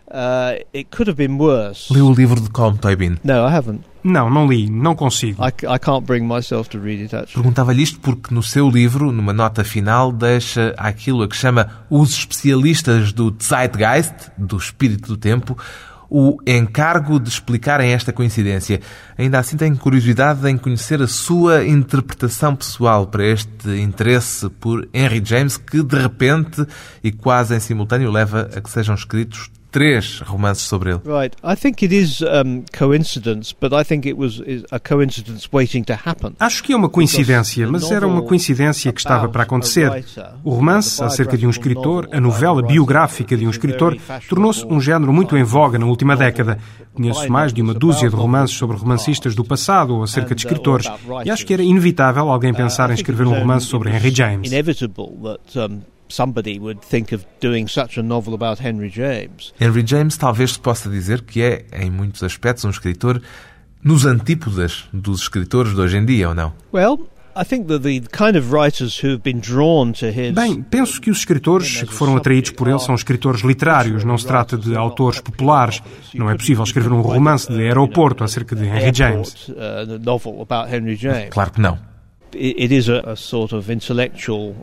Uh, 0.09 0.63
it 0.73 0.89
could 0.89 1.07
have 1.07 1.17
been 1.17 1.37
worse. 1.37 1.93
Leu 1.93 2.07
o 2.07 2.13
livro 2.13 2.41
de 2.41 2.49
Colm 2.49 2.77
Toybin? 2.77 3.17
No, 3.23 3.47
I 3.47 3.55
haven't. 3.55 3.83
Não, 4.03 4.27
não 4.29 4.47
li, 4.47 4.67
não 4.67 4.95
consigo. 4.95 5.43
I, 5.43 5.49
I 5.49 5.77
can't 5.77 6.05
bring 6.05 6.25
myself 6.25 6.69
to 6.69 6.79
read 6.79 7.01
it, 7.03 7.15
actually. 7.15 7.33
Perguntava-lhe 7.33 7.83
isto 7.83 7.99
porque 7.99 8.33
no 8.33 8.41
seu 8.41 8.69
livro, 8.69 9.11
numa 9.11 9.33
nota 9.33 9.63
final, 9.63 10.11
deixa 10.11 10.73
aquilo 10.77 11.21
a 11.21 11.27
que 11.27 11.35
chama 11.35 11.69
os 11.91 12.09
especialistas 12.11 13.13
do 13.13 13.35
Zeitgeist, 13.41 14.31
do 14.35 14.57
espírito 14.57 15.09
do 15.09 15.17
tempo, 15.17 15.55
o 16.09 16.37
encargo 16.47 17.19
de 17.19 17.29
explicarem 17.29 17.91
esta 17.91 18.11
coincidência. 18.11 18.81
Ainda 19.15 19.37
assim 19.37 19.57
tenho 19.57 19.77
curiosidade 19.77 20.49
em 20.49 20.57
conhecer 20.57 21.01
a 21.03 21.07
sua 21.07 21.63
interpretação 21.67 22.55
pessoal 22.55 23.05
para 23.05 23.23
este 23.23 23.69
interesse 23.79 24.49
por 24.49 24.89
Henry 24.91 25.21
James 25.23 25.55
que, 25.55 25.83
de 25.83 26.01
repente 26.01 26.65
e 27.03 27.11
quase 27.11 27.55
em 27.55 27.59
simultâneo, 27.59 28.09
leva 28.09 28.49
a 28.55 28.59
que 28.59 28.71
sejam 28.71 28.95
escritos 28.95 29.51
três 29.71 30.19
romances 30.21 30.63
sobre 30.63 30.91
ele. 30.91 31.01
Right. 31.05 31.35
I 31.43 31.55
think 31.55 31.83
it 31.83 31.95
is 31.95 32.21
um, 32.21 32.63
coincidence, 32.77 33.53
but 33.59 33.71
I 33.73 33.83
think 33.83 34.07
it 34.07 34.17
was 34.17 34.41
a 34.71 34.79
coincidence 34.79 35.47
waiting 35.51 35.83
to 35.83 35.93
happen. 35.93 36.33
Acho 36.39 36.63
que 36.63 36.73
é 36.73 36.75
uma 36.75 36.89
coincidência, 36.89 37.67
mas 37.67 37.89
era 37.91 38.07
uma 38.07 38.21
coincidência 38.21 38.91
que 38.91 38.99
estava 38.99 39.29
para 39.29 39.43
acontecer. 39.43 40.03
O 40.43 40.51
romance 40.51 41.03
acerca 41.03 41.37
de 41.37 41.45
um 41.45 41.49
escritor, 41.49 42.07
a 42.11 42.19
novela 42.19 42.61
biográfica 42.61 43.35
de 43.37 43.45
um 43.45 43.49
escritor, 43.49 43.97
tornou-se 44.27 44.65
um 44.65 44.79
género 44.81 45.13
muito 45.13 45.37
em 45.37 45.43
voga 45.43 45.77
na 45.77 45.85
última 45.85 46.15
década. 46.15 46.57
Conheço 46.93 47.31
mais 47.31 47.53
de 47.53 47.61
uma 47.61 47.73
dúzia 47.73 48.09
de 48.09 48.15
romances 48.15 48.57
sobre 48.57 48.75
romancistas 48.75 49.35
do 49.35 49.43
passado 49.43 49.95
ou 49.95 50.03
acerca 50.03 50.35
de 50.35 50.41
escritores, 50.41 50.87
e 51.25 51.29
acho 51.29 51.45
que 51.45 51.53
era 51.53 51.63
inevitável 51.63 52.29
alguém 52.29 52.53
pensar 52.53 52.89
em 52.89 52.93
escrever 52.93 53.27
um 53.27 53.33
romance 53.33 53.65
sobre 53.65 53.89
Henry 53.89 54.13
James 54.13 54.49
somebody 56.09 56.59
would 56.59 56.81
think 56.81 57.13
of 57.13 57.25
doing 57.39 57.67
such 57.67 57.97
a 57.97 58.03
novel 58.03 58.33
about 58.33 58.61
Henry 58.61 58.89
James. 58.89 59.53
Henry 59.59 59.83
James 59.85 60.17
talvez 60.17 60.53
se 60.53 60.59
possa 60.59 60.89
dizer 60.89 61.21
que 61.21 61.41
é, 61.41 61.65
em 61.73 61.89
muitos 61.89 62.23
aspectos, 62.23 62.65
um 62.65 62.69
escritor 62.69 63.21
nos 63.83 64.05
antípodas 64.05 64.85
dos 64.91 65.21
escritores 65.21 65.73
de 65.73 65.79
hoje 65.79 65.97
em 65.97 66.05
dia, 66.05 66.29
ou 66.29 66.35
não? 66.35 66.53
Well, 66.73 67.07
Bem, 70.33 70.61
penso 70.63 70.99
que 70.99 71.09
os 71.09 71.19
escritores 71.19 71.83
que 71.83 71.93
foram 71.93 72.17
atraídos 72.17 72.51
por 72.51 72.67
ele 72.67 72.79
são 72.79 72.93
escritores 72.95 73.41
literários, 73.41 74.03
não 74.03 74.17
se 74.17 74.25
trata 74.25 74.57
de 74.57 74.75
autores 74.75 75.21
populares. 75.21 75.81
Não 76.13 76.29
é 76.29 76.35
possível 76.35 76.63
escrever 76.63 76.91
um 76.91 77.01
romance 77.01 77.47
de 77.47 77.61
aeroporto 77.61 78.23
acerca 78.23 78.55
de 78.55 78.65
Henry 78.65 78.91
James. 78.93 79.47
Uh, 79.47 79.99
claro 81.29 81.51
que 81.51 81.61
não. 81.61 81.79
It 82.35 82.75
is 82.75 82.89
a 82.89 83.15
sort 83.15 83.53
of 83.53 83.71
intellectual 83.71 84.53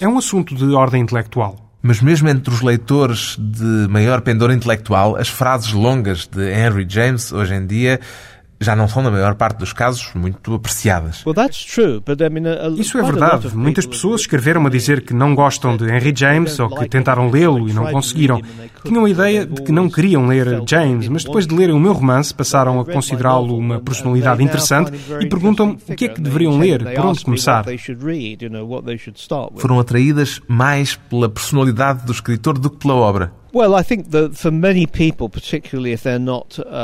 é 0.00 0.08
um 0.08 0.18
assunto 0.18 0.54
de 0.54 0.64
ordem 0.74 1.02
intelectual. 1.02 1.68
Mas 1.80 2.00
mesmo 2.00 2.28
entre 2.28 2.52
os 2.52 2.60
leitores 2.60 3.36
de 3.38 3.86
maior 3.88 4.20
pendor 4.20 4.50
intelectual, 4.50 5.16
as 5.16 5.28
frases 5.28 5.72
longas 5.72 6.26
de 6.26 6.50
Henry 6.50 6.84
James, 6.88 7.32
hoje 7.32 7.54
em 7.54 7.66
dia, 7.66 8.00
já 8.60 8.74
não 8.74 8.88
são, 8.88 9.02
na 9.02 9.10
maior 9.10 9.34
parte 9.34 9.58
dos 9.58 9.72
casos, 9.72 10.10
muito 10.14 10.54
apreciadas. 10.54 11.22
Isso 12.76 12.98
é 12.98 13.02
verdade. 13.02 13.56
Muitas 13.56 13.86
pessoas 13.86 14.22
escreveram 14.22 14.66
a 14.66 14.70
dizer 14.70 15.02
que 15.02 15.14
não 15.14 15.34
gostam 15.34 15.76
de 15.76 15.84
Henry 15.84 16.12
James 16.14 16.58
ou 16.58 16.68
que 16.68 16.88
tentaram 16.88 17.30
lê-lo 17.30 17.68
e 17.68 17.72
não 17.72 17.86
conseguiram. 17.90 18.42
Tinham 18.84 19.04
a 19.04 19.10
ideia 19.10 19.46
de 19.46 19.62
que 19.62 19.72
não 19.72 19.88
queriam 19.88 20.26
ler 20.26 20.62
James, 20.66 21.08
mas 21.08 21.24
depois 21.24 21.46
de 21.46 21.54
lerem 21.54 21.74
o 21.74 21.80
meu 21.80 21.92
romance 21.92 22.34
passaram 22.34 22.80
a 22.80 22.84
considerá-lo 22.84 23.56
uma 23.56 23.80
personalidade 23.80 24.42
interessante 24.42 24.92
e 25.20 25.26
perguntam-me 25.26 25.78
o 25.88 25.94
que 25.94 26.06
é 26.06 26.08
que 26.08 26.20
deveriam 26.20 26.58
ler, 26.58 26.82
por 26.94 27.06
onde 27.06 27.24
começar. 27.24 27.64
Foram 29.56 29.78
atraídas 29.78 30.40
mais 30.48 30.96
pela 30.96 31.28
personalidade 31.28 32.04
do 32.04 32.12
escritor 32.12 32.58
do 32.58 32.70
que 32.70 32.78
pela 32.78 32.94
obra. 32.94 33.32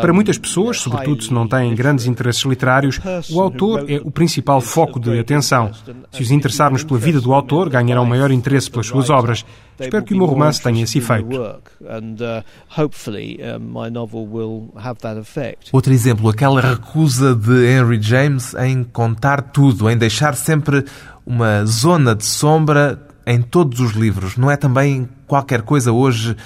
Para 0.01 0.13
muitas 0.13 0.39
pessoas, 0.39 0.79
sobretudo 0.81 1.23
se 1.23 1.33
não 1.33 1.47
têm 1.47 1.75
grandes 1.75 2.07
interesses 2.07 2.43
literários, 2.45 2.99
o 3.31 3.41
autor 3.41 3.85
é 3.91 3.97
o 3.97 4.11
principal 4.11 4.61
foco 4.61 4.99
de 4.99 5.19
atenção. 5.19 5.71
Se 6.11 6.23
os 6.23 6.31
interessarmos 6.31 6.83
pela 6.83 6.99
vida 6.99 7.21
do 7.21 7.35
autor, 7.35 7.69
ganharão 7.69 8.07
maior 8.07 8.31
interesse 8.31 8.71
pelas 8.71 8.87
suas 8.87 9.11
obras. 9.11 9.45
Espero 9.79 10.05
que 10.05 10.15
o 10.15 10.17
meu 10.17 10.27
romance 10.27 10.63
tenha 10.63 10.85
esse 10.85 10.99
efeito. 10.99 11.37
Uh, 11.37 11.59
Outro 15.73 15.93
exemplo, 15.93 16.29
aquela 16.29 16.61
recusa 16.61 17.35
de 17.35 17.67
Henry 17.67 18.01
James 18.01 18.55
em 18.55 18.85
contar 18.85 19.43
tudo, 19.43 19.91
em 19.91 19.97
deixar 19.97 20.35
sempre 20.37 20.85
uma 21.27 21.65
zona 21.65 22.15
de 22.15 22.25
sombra 22.25 23.01
em 23.27 23.41
todos 23.41 23.81
os 23.81 23.93
livros. 23.93 24.37
Não 24.37 24.51
é 24.51 24.57
também 24.57 25.09
qualquer 25.27 25.63
coisa 25.63 25.93
hoje 25.93 26.37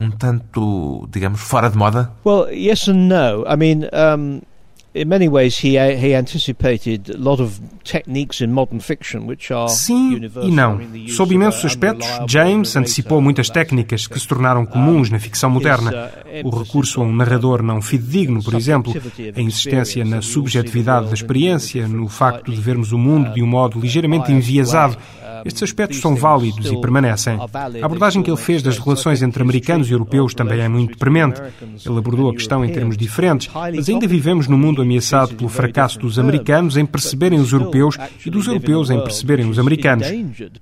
um 0.00 0.10
tanto, 0.10 1.06
digamos, 1.12 1.40
fora 1.40 1.68
de 1.68 1.76
moda? 1.76 2.10
Well, 2.24 2.48
yes 2.50 2.88
and 2.88 3.08
no. 3.08 3.44
I 3.46 3.56
mean, 3.56 3.86
um, 3.92 4.40
in 4.94 5.04
many 5.04 5.28
ways 5.28 5.62
he 5.62 5.76
he 5.76 6.14
anticipated 6.14 7.10
a 7.10 7.18
lot 7.18 7.40
of 7.40 7.60
techniques 7.84 8.40
in 8.40 8.50
modern 8.50 8.80
fiction 8.80 9.26
which 9.26 9.52
are 9.52 9.68
Sim 9.68 10.20
e 10.42 10.50
não. 10.50 10.80
Sob 11.08 11.34
imensos 11.34 11.64
aspectos, 11.64 12.08
James 12.26 12.74
antecipou 12.76 13.20
muitas 13.20 13.48
técnicas 13.50 14.06
que 14.06 14.18
se 14.18 14.26
tornaram 14.26 14.66
comuns 14.66 15.10
na 15.10 15.18
ficção 15.18 15.50
moderna. 15.50 16.10
Uh, 16.42 16.48
o 16.48 16.62
recurso 16.62 17.00
a 17.00 17.04
um 17.04 17.14
narrador 17.14 17.62
não 17.62 17.80
fidedigno, 17.80 18.42
por 18.42 18.54
exemplo, 18.54 18.92
a 19.36 19.40
insistência 19.40 20.04
na 20.04 20.22
subjetividade 20.22 21.08
da 21.08 21.14
experiência, 21.14 21.86
no 21.86 22.08
facto 22.08 22.50
de 22.50 22.60
vermos 22.60 22.90
o 22.92 22.98
mundo 22.98 23.32
de 23.32 23.42
um 23.42 23.46
modo 23.46 23.78
ligeiramente 23.78 24.32
enviesado 24.32 24.96
estes 25.44 25.62
aspectos 25.62 26.00
são 26.00 26.14
válidos 26.14 26.70
e 26.70 26.80
permanecem. 26.80 27.38
A 27.82 27.86
abordagem 27.86 28.22
que 28.22 28.30
ele 28.30 28.36
fez 28.36 28.62
das 28.62 28.78
relações 28.78 29.22
entre 29.22 29.42
americanos 29.42 29.88
e 29.88 29.92
europeus 29.92 30.34
também 30.34 30.60
é 30.60 30.68
muito 30.68 30.98
premente. 30.98 31.40
Ele 31.40 31.98
abordou 31.98 32.30
a 32.30 32.34
questão 32.34 32.64
em 32.64 32.72
termos 32.72 32.96
diferentes, 32.96 33.50
mas 33.54 33.88
ainda 33.88 34.06
vivemos 34.06 34.46
num 34.46 34.58
mundo 34.58 34.82
ameaçado 34.82 35.34
pelo 35.34 35.48
fracasso 35.48 35.98
dos 35.98 36.18
americanos 36.18 36.76
em 36.76 36.86
perceberem 36.86 37.38
os 37.38 37.52
europeus 37.52 37.96
e 38.24 38.30
dos 38.30 38.46
europeus 38.46 38.90
em 38.90 39.00
perceberem 39.00 39.48
os 39.48 39.58
americanos. 39.58 40.06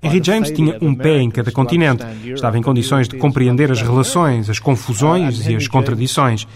Henry 0.03 0.21
James 0.23 0.51
tinha 0.51 0.79
um 0.81 0.95
pé 0.95 1.21
em 1.21 1.31
cada 1.31 1.51
continente. 1.51 2.05
Estava 2.27 2.59
em 2.59 2.63
condições 2.63 3.09
de 3.09 3.17
compreender 3.17 3.71
as 3.71 3.83
relações, 3.83 4.51
as 4.51 4.59
confusões 4.59 5.47
e 5.47 5.57
as 5.57 5.69
contradições. 5.69 6.47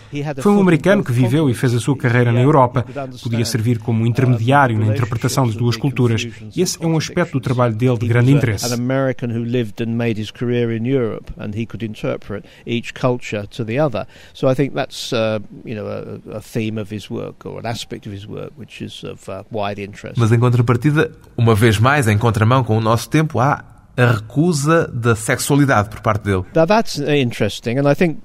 Foi 0.41 0.53
um 0.53 0.61
americano 0.61 1.03
que 1.03 1.13
viveu 1.13 1.49
e 1.49 1.55
fez 1.55 1.75
a 1.75 1.81
sua 1.81 1.97
carreira 1.97 2.33
na 2.33 2.41
Europa. 2.41 2.85
Podia 3.23 3.45
servir 3.45 3.79
como 3.79 4.07
intermediário 4.07 4.79
na 4.79 4.87
interpretação 4.87 5.47
das 5.47 5.57
duas 5.57 5.77
culturas. 5.77 6.27
Esse 6.57 6.83
é 6.83 6.87
um 6.87 6.97
aspecto 6.97 7.33
do 7.33 7.41
trabalho 7.41 7.75
dele 7.75 7.99
de 7.99 8.07
grande 8.13 8.33
interesse. 8.33 8.65
An 8.67 8.73
American 8.73 9.31
who 9.31 9.45
lived 9.45 9.81
and 9.81 9.97
made 9.97 10.21
his 10.21 10.31
career 10.31 10.75
in 10.75 10.85
Europe, 10.85 11.33
and 11.39 11.55
he 11.55 11.67
could 11.67 11.83
interpret 11.83 12.45
each 12.67 12.95
culture 12.95 13.47
to 13.49 13.65
the 13.65 13.79
other. 13.79 14.07
So 14.35 14.51
I 14.51 14.55
think 14.55 14.75
that's 14.75 15.13
uh, 15.13 15.41
you 15.65 15.75
know 15.75 15.87
a, 15.87 16.37
a, 16.37 16.41
theme 16.41 16.81
of 16.81 16.93
his 16.93 17.11
work 17.11 17.45
or 17.47 17.59
an 17.59 17.67
aspect 17.67 18.07
of 18.07 18.13
his 18.13 18.27
work 18.27 18.53
which 18.57 18.83
is 18.83 19.05
of 19.05 19.29
uh, 19.29 19.45
wide 19.51 19.83
interest. 19.83 20.19
Mas 20.19 20.33
em 20.33 20.39
contrapartida, 20.39 21.11
uma 21.37 21.55
vez 21.55 21.79
mais, 21.79 22.07
em 22.09 22.19
contramão 22.19 22.65
com 22.65 22.77
o 22.77 22.81
nosso 22.81 23.09
tempo, 23.09 23.39
há 23.39 23.65
a 23.97 24.07
recusa 24.07 24.89
da 24.89 25.15
sexualidade 25.15 25.91
por 25.91 26.01
parte 26.01 26.25
dele. 26.25 26.45
Now 26.55 26.67
that's 26.67 26.99
interesting, 26.99 27.79
and 27.79 27.91
I 27.91 27.95
think 27.95 28.19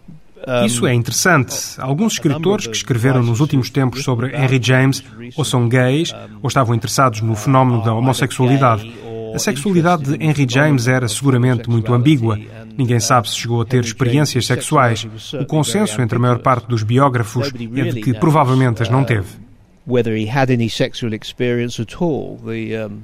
isso 0.66 0.86
é 0.86 0.94
interessante. 0.94 1.56
Alguns 1.78 2.14
escritores 2.14 2.68
que 2.68 2.76
escreveram 2.76 3.24
nos 3.24 3.40
últimos 3.40 3.70
tempos 3.70 4.04
sobre 4.04 4.36
Henry 4.36 4.60
James 4.62 5.04
ou 5.36 5.44
são 5.44 5.68
gays 5.68 6.14
ou 6.42 6.48
estavam 6.48 6.76
interessados 6.76 7.22
no 7.22 7.36
fenómeno 7.36 7.84
da 7.84 7.94
homossexualidade 7.94 8.94
a 9.38 9.40
sexualidade 9.40 10.04
de 10.04 10.24
Henry 10.24 10.48
James 10.50 10.88
era 10.88 11.08
seguramente 11.08 11.70
muito 11.70 11.94
ambígua. 11.94 12.40
Ninguém 12.76 13.00
sabe 13.00 13.30
se 13.30 13.36
chegou 13.36 13.62
a 13.62 13.66
ter 13.66 13.84
experiências 13.84 14.48
sexuais. 14.48 15.08
O 15.40 15.46
consenso 15.46 16.02
entre 16.02 16.18
a 16.18 16.20
maior 16.20 16.40
parte 16.40 16.68
dos 16.68 16.82
biógrafos 16.82 17.48
é 17.48 17.84
de 17.92 18.02
que 18.02 18.16
provavelmente 18.16 18.82
as 18.82 18.90
não 18.90 19.04
teve. 19.04 19.28
Whether 19.88 20.18
he 20.18 20.28
had 20.28 20.52
any 20.52 20.70
sexual 20.70 21.14
experience 21.14 21.80
at 21.82 21.94
all, 22.02 22.38
the 22.44 22.88
um, 22.88 23.04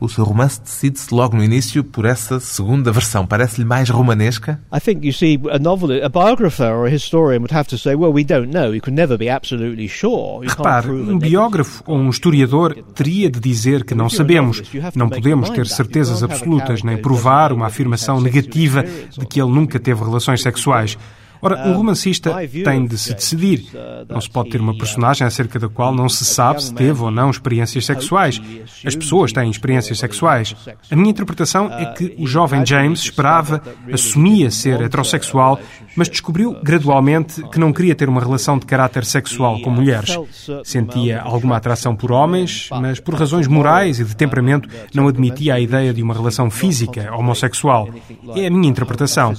O 0.00 0.08
seu 0.08 0.24
romance 0.24 0.60
decide-se 0.60 1.14
logo 1.14 1.36
no 1.36 1.42
início 1.42 1.82
por 1.82 2.04
essa 2.04 2.38
segunda 2.40 2.92
versão. 2.92 3.26
Parece-lhe 3.26 3.64
mais 3.64 3.88
romanesca? 3.90 4.60
I 4.72 4.80
think 4.80 5.06
you 5.06 5.12
see 5.12 5.40
a 5.50 5.58
novelist, 5.58 6.04
a 6.04 6.08
biographer 6.08 6.72
or 6.72 6.86
a 6.86 6.90
historian 6.90 7.40
would 7.40 7.54
have 7.54 7.68
to 7.68 7.78
say, 7.78 7.94
well, 7.94 8.12
we 8.12 8.24
don't 8.24 8.52
know. 8.52 8.74
You 8.74 8.80
can 8.80 8.94
never 8.94 9.16
be 9.16 9.28
absolutely 9.28 9.88
sure. 9.88 10.46
Repare, 10.46 10.90
um 10.90 11.18
biógrafo 11.18 11.82
ou 11.86 11.96
um 11.96 12.10
historiador 12.10 12.74
teria 12.94 13.30
de 13.30 13.40
dizer 13.40 13.84
que 13.84 13.94
não 13.94 14.08
sabemos. 14.08 14.62
Não 14.94 15.08
podemos 15.08 15.50
ter 15.50 15.66
certezas 15.66 16.22
absolutas 16.22 16.82
nem 16.82 16.96
provar 16.96 17.52
uma 17.52 17.66
afirmação 17.66 18.20
negativa 18.20 18.84
de 19.10 19.26
que 19.26 19.40
ele 19.40 19.50
nunca 19.50 19.78
teve 19.78 20.02
relações 20.02 20.42
sexuais. 20.42 20.96
Ora, 21.44 21.68
um 21.68 21.72
romancista 21.72 22.32
tem 22.64 22.86
de 22.86 22.96
se 22.96 23.14
decidir. 23.14 23.66
Não 24.08 24.20
se 24.20 24.30
pode 24.30 24.50
ter 24.50 24.60
uma 24.60 24.78
personagem 24.78 25.26
acerca 25.26 25.58
da 25.58 25.68
qual 25.68 25.92
não 25.92 26.08
se 26.08 26.24
sabe 26.24 26.62
se 26.62 26.72
teve 26.72 27.02
ou 27.02 27.10
não 27.10 27.30
experiências 27.30 27.84
sexuais. 27.84 28.40
As 28.86 28.94
pessoas 28.94 29.32
têm 29.32 29.50
experiências 29.50 29.98
sexuais. 29.98 30.54
A 30.88 30.94
minha 30.94 31.10
interpretação 31.10 31.72
é 31.72 31.86
que 31.86 32.14
o 32.16 32.28
jovem 32.28 32.64
James 32.64 33.00
esperava, 33.00 33.60
assumia 33.92 34.52
ser 34.52 34.80
heterossexual, 34.80 35.58
mas 35.96 36.08
descobriu 36.08 36.56
gradualmente 36.62 37.42
que 37.48 37.58
não 37.58 37.72
queria 37.72 37.94
ter 37.94 38.08
uma 38.08 38.20
relação 38.20 38.58
de 38.58 38.66
caráter 38.66 39.04
sexual 39.04 39.60
com 39.60 39.70
mulheres. 39.70 40.16
Sentia 40.64 41.20
alguma 41.20 41.56
atração 41.56 41.94
por 41.94 42.12
homens, 42.12 42.68
mas 42.70 43.00
por 43.00 43.14
razões 43.14 43.46
morais 43.46 44.00
e 44.00 44.04
de 44.04 44.16
temperamento 44.16 44.68
não 44.94 45.08
admitia 45.08 45.54
a 45.54 45.60
ideia 45.60 45.92
de 45.92 46.02
uma 46.02 46.14
relação 46.14 46.50
física 46.50 47.14
homossexual. 47.14 47.88
É 48.34 48.46
a 48.46 48.50
minha 48.50 48.68
interpretação. 48.68 49.34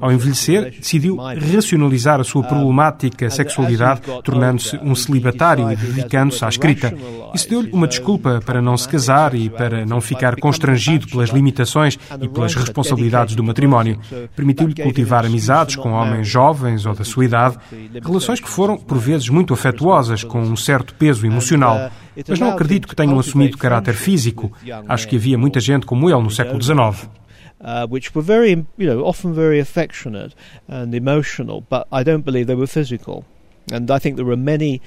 Ao 0.00 0.12
envelhecer, 0.12 0.70
decidiu 0.78 1.16
racionalizar 1.16 2.20
a 2.20 2.24
sua 2.24 2.42
problemática 2.42 3.28
sexualidade, 3.30 4.02
tornando-se 4.24 4.76
um 4.76 4.94
celibatário 4.94 5.70
e 5.70 5.76
dedicando-se 5.76 6.44
à 6.44 6.48
escrita. 6.48 6.94
Isso 7.34 7.48
deu-lhe 7.48 7.70
uma 7.72 7.86
desculpa 7.86 8.40
para 8.44 8.62
não 8.62 8.76
se 8.76 8.88
casar 8.88 9.34
e 9.34 9.50
para 9.50 9.84
não 9.84 10.00
ficar 10.00 10.36
constrangido 10.36 11.06
pelas 11.06 11.30
limitações 11.30 11.98
e 12.20 12.28
pelas 12.28 12.54
responsabilidades 12.54 13.34
do 13.34 13.44
matrimónio. 13.44 13.98
Permitiu-lhe 14.34 14.74
cultivar 14.74 15.24
amizades 15.26 15.76
com 15.76 15.97
homens 15.98 16.28
jovens 16.28 16.86
ou 16.86 16.94
da 16.94 17.04
sua 17.04 17.24
idade, 17.24 17.58
relações 18.02 18.40
que 18.40 18.48
foram, 18.48 18.76
por 18.76 18.98
vezes, 18.98 19.28
muito 19.28 19.52
afetuosas, 19.52 20.24
com 20.24 20.40
um 20.40 20.56
certo 20.56 20.94
peso 20.94 21.26
emocional. 21.26 21.90
Mas 22.28 22.38
não 22.38 22.50
acredito 22.50 22.88
que 22.88 22.96
tenham 22.96 23.18
assumido 23.18 23.56
caráter 23.56 23.94
físico. 23.94 24.52
Acho 24.88 25.08
que 25.08 25.16
havia 25.16 25.38
muita 25.38 25.60
gente 25.60 25.86
como 25.86 26.08
ele 26.08 26.22
no 26.22 26.30
século 26.30 26.62
XIX. 26.62 27.08
uh, 27.60 27.86
which 27.86 28.14
were 28.14 28.22
very, 28.22 28.66
you 28.76 28.86
know, 28.86 29.04
often 29.04 29.34
very 29.34 29.58
affectionate 29.58 30.34
and 30.68 30.94
emotional, 30.94 31.62
but 31.62 31.86
I 31.92 32.02
don't 32.02 32.24
believe 32.24 32.46
they 32.46 32.54
were 32.54 32.66
physical. 32.66 33.24
And 33.72 33.90
I 33.90 33.98
think 33.98 34.16
there 34.16 34.24
were 34.24 34.36
many 34.36 34.80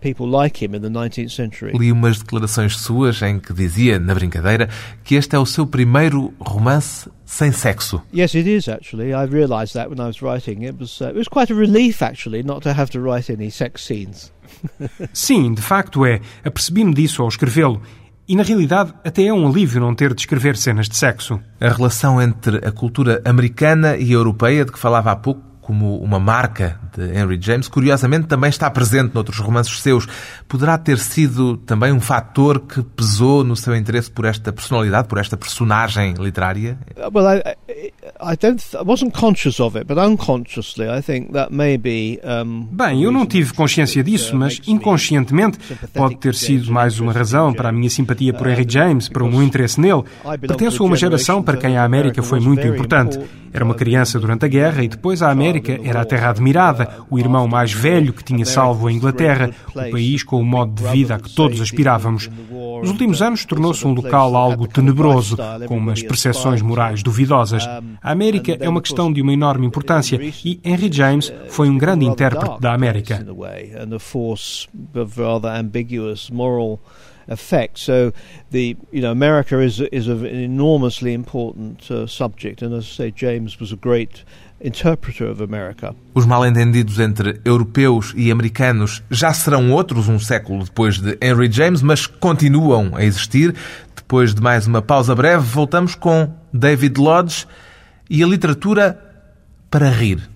people 0.00 0.26
like 0.26 0.64
him 0.64 0.74
in 0.74 0.82
the 0.82 0.88
19th 0.88 1.30
century. 1.30 1.72
Li 1.76 1.92
umas 1.92 2.18
declarações 2.18 2.76
suas 2.76 3.20
em 3.22 3.38
que 3.38 3.52
dizia, 3.52 3.98
na 3.98 4.14
brincadeira, 4.14 4.68
que 5.04 5.14
este 5.14 5.36
é 5.36 5.38
o 5.38 5.46
seu 5.46 5.66
primeiro 5.66 6.32
romance 6.40 7.08
sem 7.24 7.52
sexo. 7.52 8.02
Yes, 8.14 8.34
it 8.34 8.48
is 8.48 8.68
actually. 8.68 9.12
I 9.12 9.24
realized 9.24 9.74
that 9.74 9.88
when 9.88 10.00
I 10.00 10.06
was 10.06 10.22
writing. 10.22 10.64
It 10.64 10.76
was 10.78 11.00
uh, 11.00 11.10
it 11.10 11.16
was 11.16 11.28
quite 11.28 11.52
a 11.52 11.56
relief 11.56 12.02
actually 12.02 12.42
not 12.42 12.62
to 12.62 12.70
have 12.70 12.90
to 12.92 13.00
write 13.00 13.32
any 13.32 13.50
sex 13.50 13.84
scenes. 13.84 14.32
Sim, 15.12 15.54
de 15.54 15.62
facto 15.62 16.04
é. 16.04 16.20
Apercebi-me 16.44 16.94
disso 16.94 17.22
ao 17.22 17.28
escrevê-lo. 17.28 17.82
E, 18.26 18.36
na 18.36 18.42
realidade, 18.42 18.92
até 19.02 19.24
é 19.24 19.32
um 19.32 19.48
alívio 19.48 19.80
não 19.80 19.94
ter 19.94 20.12
de 20.12 20.20
escrever 20.20 20.54
cenas 20.54 20.86
de 20.86 20.98
sexo. 20.98 21.40
A 21.58 21.70
relação 21.70 22.20
entre 22.20 22.58
a 22.58 22.70
cultura 22.70 23.22
americana 23.24 23.96
e 23.96 24.12
europeia, 24.12 24.66
de 24.66 24.72
que 24.72 24.78
falava 24.78 25.10
há 25.10 25.16
pouco, 25.16 25.40
como 25.68 25.98
uma 25.98 26.18
marca 26.18 26.80
de 26.96 27.14
Henry 27.14 27.38
James, 27.38 27.68
curiosamente 27.68 28.26
também 28.26 28.48
está 28.48 28.70
presente 28.70 29.14
noutros 29.14 29.38
romances 29.38 29.82
seus. 29.82 30.08
Poderá 30.48 30.78
ter 30.78 30.98
sido 30.98 31.58
também 31.58 31.92
um 31.92 32.00
fator 32.00 32.60
que 32.60 32.82
pesou 32.82 33.44
no 33.44 33.54
seu 33.54 33.76
interesse 33.76 34.10
por 34.10 34.24
esta 34.24 34.50
personalidade, 34.50 35.06
por 35.08 35.18
esta 35.18 35.36
personagem 35.36 36.14
literária? 36.14 36.78
Well, 37.12 37.26
I, 37.26 37.92
I 38.18 38.36
don't, 38.40 38.64
I 38.74 38.82
wasn't 38.82 39.12
conscious 39.12 39.60
of 39.60 39.76
it, 39.76 39.86
but 39.86 39.98
unconsciously 39.98 40.86
I 40.88 41.02
think 41.02 41.32
that 41.34 41.52
maybe. 41.52 42.18
Um, 42.24 42.66
Bem, 42.72 43.02
eu 43.02 43.12
não 43.12 43.26
tive 43.26 43.52
consciência 43.52 44.02
disso, 44.02 44.34
mas 44.34 44.62
inconscientemente 44.66 45.58
pode 45.92 46.16
ter 46.16 46.34
sido 46.34 46.72
mais 46.72 46.98
uma 46.98 47.12
razão 47.12 47.52
para 47.52 47.68
a 47.68 47.72
minha 47.72 47.90
simpatia 47.90 48.32
por 48.32 48.46
Henry 48.46 48.64
James, 48.66 49.10
para 49.10 49.22
o 49.22 49.28
meu 49.28 49.42
interesse 49.42 49.78
nele. 49.78 50.02
Pertenço 50.40 50.82
a 50.82 50.86
uma 50.86 50.96
geração 50.96 51.42
para 51.42 51.58
quem 51.58 51.76
a 51.76 51.84
América 51.84 52.22
foi 52.22 52.40
muito 52.40 52.66
importante. 52.66 53.20
Era 53.52 53.64
uma 53.64 53.74
criança 53.74 54.18
durante 54.18 54.44
a 54.44 54.48
guerra 54.48 54.82
e 54.84 54.88
depois 54.88 55.22
a 55.22 55.30
América 55.30 55.57
era 55.84 56.02
a 56.02 56.04
terra 56.04 56.30
admirada, 56.30 56.88
o 57.10 57.18
irmão 57.18 57.48
mais 57.48 57.72
velho 57.72 58.12
que 58.12 58.24
tinha 58.24 58.44
salvo 58.44 58.86
a 58.86 58.92
Inglaterra, 58.92 59.50
o 59.70 59.90
país 59.90 60.22
com 60.22 60.40
o 60.40 60.44
modo 60.44 60.72
de 60.72 60.88
vida 60.90 61.14
a 61.14 61.18
que 61.18 61.34
todos 61.34 61.60
aspirávamos. 61.60 62.30
Nos 62.80 62.90
últimos 62.90 63.20
anos 63.20 63.44
tornou-se 63.44 63.86
um 63.86 63.92
local 63.92 64.36
algo 64.36 64.66
tenebroso, 64.66 65.36
com 65.66 65.76
umas 65.76 66.02
percepções 66.02 66.62
morais 66.62 67.02
duvidosas. 67.02 67.66
A 67.66 68.12
América 68.12 68.56
é 68.60 68.68
uma 68.68 68.82
questão 68.82 69.12
de 69.12 69.20
uma 69.20 69.32
enorme 69.32 69.66
importância 69.66 70.18
e 70.44 70.60
Henry 70.64 70.90
James 70.92 71.32
foi 71.48 71.68
um 71.68 71.78
grande 71.78 72.04
intérprete 72.04 72.60
da 72.60 72.72
América. 72.72 73.24
effect. 77.28 77.78
So, 77.78 78.12
the 78.50 78.76
you 78.90 79.02
know 79.02 79.10
America 79.10 79.60
is 79.60 79.80
is 79.92 80.08
an 80.08 80.24
enormously 80.24 81.12
important 81.12 81.90
uh, 81.90 82.06
subject, 82.06 82.62
and 82.62 82.74
as 82.74 82.84
I 82.84 82.88
say, 82.88 83.10
James 83.10 83.60
was 83.60 83.72
a 83.72 83.76
great. 83.76 84.24
Os 86.14 86.26
mal-entendidos 86.26 86.98
entre 86.98 87.40
europeus 87.44 88.12
e 88.16 88.30
americanos 88.30 89.02
já 89.10 89.32
serão 89.32 89.70
outros 89.70 90.08
um 90.08 90.18
século 90.18 90.64
depois 90.64 90.98
de 90.98 91.16
Henry 91.22 91.50
James, 91.50 91.80
mas 91.80 92.06
continuam 92.06 92.96
a 92.96 93.04
existir. 93.04 93.54
Depois 93.94 94.34
de 94.34 94.42
mais 94.42 94.66
uma 94.66 94.82
pausa 94.82 95.14
breve, 95.14 95.44
voltamos 95.44 95.94
com 95.94 96.34
David 96.52 96.98
Lodge 96.98 97.46
e 98.10 98.22
a 98.22 98.26
literatura 98.26 98.98
para 99.70 99.90
rir. 99.90 100.28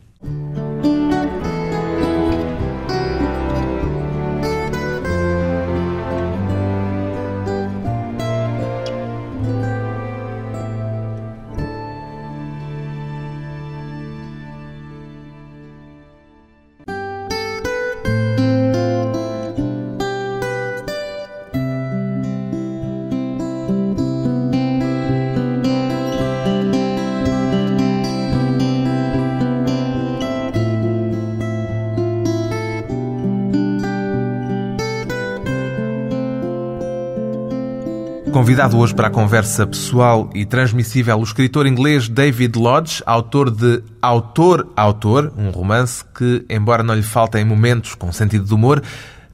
Convidado 38.33 38.79
hoje 38.79 38.95
para 38.95 39.09
a 39.09 39.11
conversa 39.11 39.67
pessoal 39.67 40.31
e 40.35 40.47
transmissível 40.47 41.19
o 41.19 41.23
escritor 41.23 41.67
inglês 41.67 42.09
David 42.09 42.59
Lodge, 42.59 43.03
autor 43.05 43.51
de 43.51 43.85
Autor 44.01 44.67
Autor, 44.75 45.31
um 45.37 45.51
romance 45.51 46.03
que, 46.15 46.43
embora 46.49 46.83
não 46.83 46.95
lhe 46.95 47.03
faltem 47.03 47.45
momentos 47.45 47.95
com 47.95 48.11
sentido 48.11 48.47
de 48.47 48.55
humor, 48.55 48.83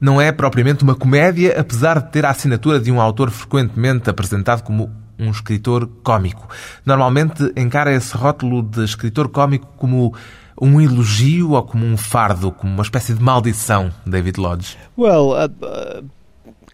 não 0.01 0.19
é 0.19 0.33
propriamente 0.33 0.83
uma 0.83 0.95
comédia, 0.95 1.57
apesar 1.57 2.01
de 2.01 2.11
ter 2.11 2.25
a 2.25 2.31
assinatura 2.31 2.77
de 2.77 2.91
um 2.91 2.99
autor 2.99 3.31
frequentemente 3.31 4.09
apresentado 4.09 4.63
como 4.63 4.91
um 5.17 5.31
escritor 5.31 5.87
cômico. 6.03 6.49
Normalmente 6.85 7.53
encara 7.55 7.93
esse 7.93 8.17
rótulo 8.17 8.61
de 8.61 8.83
escritor 8.83 9.29
cômico 9.29 9.67
como 9.77 10.13
um 10.61 10.81
elogio 10.81 11.51
ou 11.51 11.63
como 11.63 11.85
um 11.85 11.95
fardo, 11.95 12.51
como 12.51 12.73
uma 12.73 12.83
espécie 12.83 13.13
de 13.13 13.23
maldição, 13.23 13.93
David 14.05 14.37
Lodge? 14.37 14.77
Well, 14.97 15.31
uh, 15.31 15.49
uh, 15.65 16.03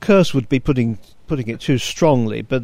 curse 0.02 0.34
would 0.34 0.48
be 0.50 0.60
putting 0.60 0.98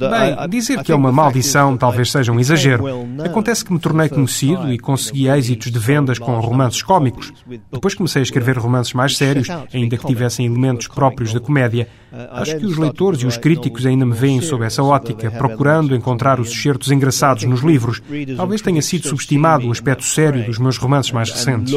Bem, 0.10 0.50
dizer 0.50 0.84
que 0.84 0.91
é 0.91 0.95
uma 0.95 1.12
maldição 1.12 1.78
talvez 1.78 2.12
seja 2.12 2.32
um 2.32 2.39
exagero. 2.39 2.86
Acontece 3.24 3.65
que 3.65 3.74
me 3.74 3.80
tornei 3.80 4.10
conhecido 4.10 4.71
e 4.71 4.78
consegui 4.78 5.28
êxitos 5.28 5.71
de 5.71 5.80
vendas 5.80 6.19
com 6.19 6.39
romances 6.39 6.82
cómicos. 6.82 7.34
Depois 7.71 7.95
comecei 7.95 8.21
a 8.21 8.24
escrever 8.24 8.58
romances 8.58 8.93
mais 8.93 9.15
sérios, 9.17 9.47
ainda 9.74 9.97
que 9.97 10.06
tivessem 10.06 10.45
elementos 10.45 10.88
próprios 10.88 11.34
da 11.34 11.39
comédia. 11.39 11.88
Uh, 12.12 12.41
Acho 12.41 12.58
que 12.58 12.65
os 12.65 12.78
leitores 12.78 13.21
e 13.21 13.26
os 13.26 13.38
críticos 13.38 13.86
ainda 13.86 14.06
me 14.06 14.13
veem 14.13 14.41
sob 14.41 14.65
essa 14.65 14.84
ótica, 14.84 15.32
procurando 15.32 15.95
encontrar 15.95 16.39
os 16.39 16.50
excertos 16.50 16.91
engraçados 16.91 17.43
nos 17.45 17.62
livros. 17.62 18.02
Talvez 18.36 18.62
tenha 18.62 18.82
sido 18.82 19.08
subestimado 19.08 19.67
o 19.67 19.71
aspecto 19.71 20.04
sério 20.04 20.45
dos 20.45 20.58
meus 20.58 20.78
romances 20.78 21.12
mais 21.12 21.30
recentes 21.30 21.74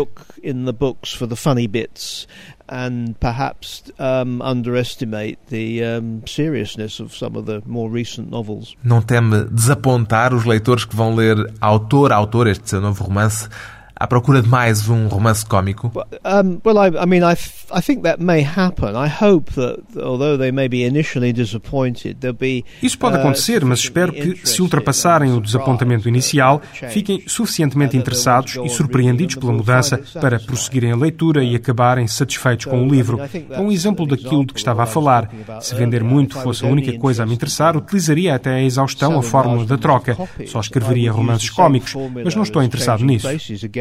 and 2.75 3.15
perhaps 3.21 3.85
um, 4.01 4.43
underestimate 4.43 5.39
the 5.47 5.85
um, 5.85 6.27
seriousness 6.27 6.99
of 6.99 7.15
some 7.15 7.37
of 7.37 7.47
the 7.47 7.63
more 7.65 7.89
recent 7.89 8.31
novels. 8.31 8.75
Não 8.83 9.01
teme 9.01 9.45
desapontar 9.45 10.35
os 10.35 10.45
leitores 10.45 10.85
que 10.85 10.97
vão 10.97 11.15
ler 11.15 11.37
autor 11.61 12.13
a 12.13 12.17
autor 12.17 12.49
este 12.49 12.69
seu 12.69 12.81
novo 12.81 13.05
romance 13.05 13.49
à 13.97 14.07
procura 14.07 14.43
de 14.43 14.49
mais 14.49 14.89
um 14.89 15.07
romance 15.07 15.45
cómico? 15.45 15.93
Um, 16.25 16.59
well, 16.65 16.79
I, 16.79 16.89
I 17.03 17.07
mean, 17.07 17.23
I, 17.23 17.37
I 17.73 17.81
think 17.81 18.03
that 18.03 18.21
may 18.21 18.43
happen. 18.43 18.95
I 18.97 19.09
hope 19.09 19.53
that, 19.55 19.79
although 19.97 20.37
they 20.37 20.51
may 20.51 20.69
be 20.69 20.85
initially 20.85 21.33
disappointed, 21.33 22.19
there'll 22.21 22.37
be. 22.37 22.65
Isso 22.83 22.99
pode 22.99 23.17
uh, 23.17 23.21
acontecer, 23.21 23.65
mas 23.65 23.81
espero 23.81 24.13
que, 24.13 24.47
se 24.47 24.61
ultrapassarem 24.61 25.33
o 25.33 25.41
desapontamento 25.41 26.09
inicial, 26.09 26.61
fiquem 26.91 27.23
suficientemente 27.27 27.97
interessados 27.97 28.57
e 28.65 28.69
surpreendidos 28.69 29.37
pela 29.37 29.53
mudança 29.53 30.01
para 30.21 30.41
prosseguirem 30.41 30.93
a 30.93 30.97
leitura 30.97 31.45
e 31.45 31.55
acabarem 31.55 32.07
satisfeitos 32.07 32.67
com 32.67 32.83
o 32.83 32.89
livro. 32.89 33.21
É 33.51 33.61
um 33.61 33.71
exemplo 33.71 34.07
daquilo 34.07 34.45
de 34.45 34.53
que 34.53 34.59
estava 34.59 34.83
a 34.83 34.87
falar. 34.87 35.31
Se 35.61 35.75
vender 35.75 36.03
muito 36.03 36.39
fosse 36.41 36.65
a 36.65 36.69
única 36.69 36.97
coisa 36.99 37.23
a 37.23 37.27
me 37.27 37.35
interessar, 37.35 37.77
utilizaria 37.77 38.35
até 38.35 38.55
a 38.55 38.63
exaustão 38.63 39.19
a 39.19 39.23
fórmula 39.23 39.65
da 39.65 39.79
troca. 39.79 40.17
Só 40.47 40.61
escreveria 40.61 41.13
romances 41.13 41.51
cómicos, 41.51 41.95
mas 42.25 42.35
não 42.35 42.43
estou 42.43 42.63
interessado 42.63 43.05
nisso 43.05 43.29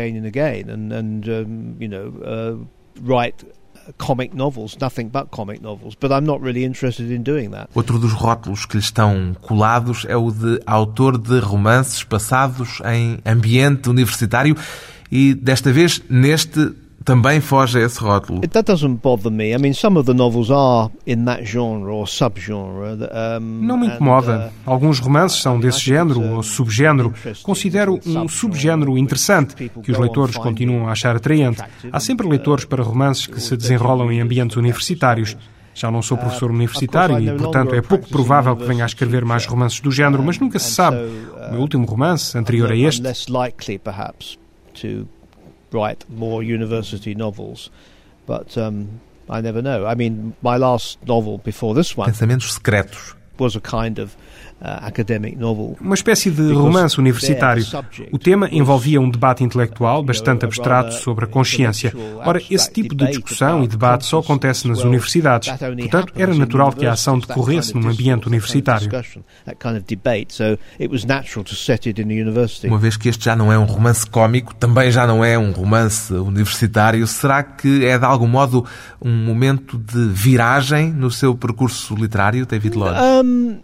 again 0.04 0.18
and 0.18 0.26
again, 0.26 0.70
and 0.70 0.94
and 0.94 1.28
um, 1.30 1.76
you 1.80 1.88
know 1.88 2.14
uh, 2.24 2.56
write 3.02 3.44
comic 3.98 4.34
novels, 4.34 4.78
nothing 4.80 5.10
but 5.10 5.30
comic 5.32 5.62
novels, 5.62 5.96
but 5.96 6.12
I'm 6.12 6.26
not 6.26 6.42
really 6.42 6.64
interested 6.64 7.12
in 7.12 7.24
doing 7.24 7.52
that. 7.52 7.70
Outro 7.76 8.00
dos 8.00 8.14
rótulos 8.14 8.66
que 8.66 8.78
lhe 8.78 8.84
estão 8.84 9.36
colados 9.42 10.06
é 10.08 10.16
o 10.16 10.32
de 10.32 10.62
autor 10.66 11.18
de 11.18 11.40
romances 11.40 12.04
passados 12.04 12.82
em 12.86 13.20
ambiente 13.26 13.90
universitário 13.90 14.56
e 15.12 15.34
desta 15.34 15.72
vez 15.72 16.02
neste 16.10 16.74
também 17.04 17.40
foge 17.40 17.80
a 17.80 17.82
esse 17.82 18.00
rótulo. 18.00 18.42
That 18.42 18.72
doesn't 18.72 19.02
bother 19.02 19.32
me. 19.32 19.54
I 19.54 19.58
mean, 19.58 19.74
some 19.74 19.98
of 20.00 20.06
the 20.06 20.14
novels 20.14 20.50
are 20.50 20.90
in 21.06 21.26
that 21.26 21.46
genre 21.46 21.94
or 21.94 22.08
subgenre. 22.08 22.98
Um, 23.40 23.66
Não 23.66 23.78
me 23.78 23.88
incomoda. 23.88 24.52
Uh, 24.66 24.70
Alguns 24.70 25.00
romances 25.00 25.42
são 25.42 25.60
desse 25.60 25.80
género 25.80 26.22
ou 26.22 26.44
subgénero. 26.44 27.14
Considero 27.42 28.00
um 28.06 28.28
subgénero 28.28 28.98
interessante 28.98 29.70
que 29.84 29.92
os 29.92 29.98
leitores 29.98 30.38
continuam 30.38 30.88
a 30.88 30.92
achar 30.92 31.16
atraente. 31.16 31.62
Há 31.92 32.00
sempre 32.00 32.28
leitores 32.28 32.66
para 32.66 32.84
romances 32.84 33.28
que 33.28 33.40
se 33.42 33.56
desenrolam 33.58 34.12
em 34.12 34.22
ambientes 34.22 34.58
universitários. 34.58 35.36
Já 35.76 35.90
não 35.90 36.04
sou 36.04 36.18
professor 36.18 36.52
uh, 36.52 36.54
universitário 36.54 37.20
e, 37.20 37.36
portanto, 37.36 37.74
é 37.74 37.82
pouco 37.82 38.08
provável 38.08 38.56
que 38.56 38.64
venha 38.64 38.84
a 38.84 38.86
escrever 38.86 39.26
mais 39.26 39.48
romances 39.48 39.80
do 39.80 39.92
género, 39.92 40.22
mas 40.22 40.38
nunca 40.38 40.60
se 40.60 40.70
sabe. 40.70 40.98
O 40.98 41.52
meu 41.52 41.62
último 41.62 41.86
romance, 41.88 42.38
anterior 42.38 42.72
a 42.72 42.76
este, 42.76 43.02
write 45.74 46.10
more 46.10 46.44
university 46.44 47.16
novels, 47.16 47.70
but 48.26 48.58
um, 48.58 49.02
I 49.30 49.42
never 49.42 49.62
know. 49.62 49.86
I 49.86 49.96
mean, 49.96 50.36
my 50.42 50.58
last 50.58 51.06
novel 51.08 51.40
before 51.40 51.74
this 51.74 51.98
one. 51.98 52.10
Pensamentos 52.10 52.60
secretos 52.60 53.16
was 53.40 53.56
a 53.56 53.62
kind 53.62 54.00
of 54.00 54.16
Uma 55.82 55.94
espécie 55.94 56.32
de 56.32 56.54
romance 56.54 56.98
universitário. 56.98 57.66
O 58.12 58.18
tema 58.18 58.48
envolvia 58.50 59.02
um 59.02 59.10
debate 59.10 59.44
intelectual 59.44 60.02
bastante 60.02 60.46
abstrato 60.46 60.94
sobre 60.94 61.26
a 61.26 61.28
consciência. 61.28 61.94
Ora, 62.26 62.42
esse 62.50 62.72
tipo 62.72 62.96
de 62.96 63.08
discussão 63.08 63.64
e 63.64 63.68
debate 63.68 64.06
só 64.06 64.20
acontece 64.20 64.68
nas 64.68 64.80
universidades. 64.84 65.50
Portanto, 65.50 66.14
era 66.16 66.34
natural 66.34 66.72
que 66.72 66.86
a 66.86 66.94
ação 66.94 67.20
decorresse 67.20 67.76
num 67.76 67.90
ambiente 67.90 68.28
universitário. 68.28 68.90
Uma 72.68 72.78
vez 72.78 72.96
que 72.96 73.10
este 73.10 73.26
já 73.26 73.36
não 73.36 73.52
é 73.52 73.60
um 73.60 73.66
romance 73.66 74.08
cómico, 74.08 74.56
também 74.56 74.90
já 74.92 75.06
não 75.06 75.26
é 75.26 75.38
um 75.38 75.52
romance 75.52 76.14
universitário, 76.14 77.06
será 77.06 77.44
que 77.44 77.86
é 77.86 77.98
de 77.98 78.06
algum 78.06 78.28
modo 78.28 78.66
um 79.02 79.12
momento 79.12 79.78
de 79.78 80.08
viragem 80.08 80.92
no 80.92 81.12
seu 81.12 81.36
percurso 81.36 81.96
literário, 81.96 82.46
David 82.46 82.78
Lodge? 82.78 83.00
Um, 83.02 83.60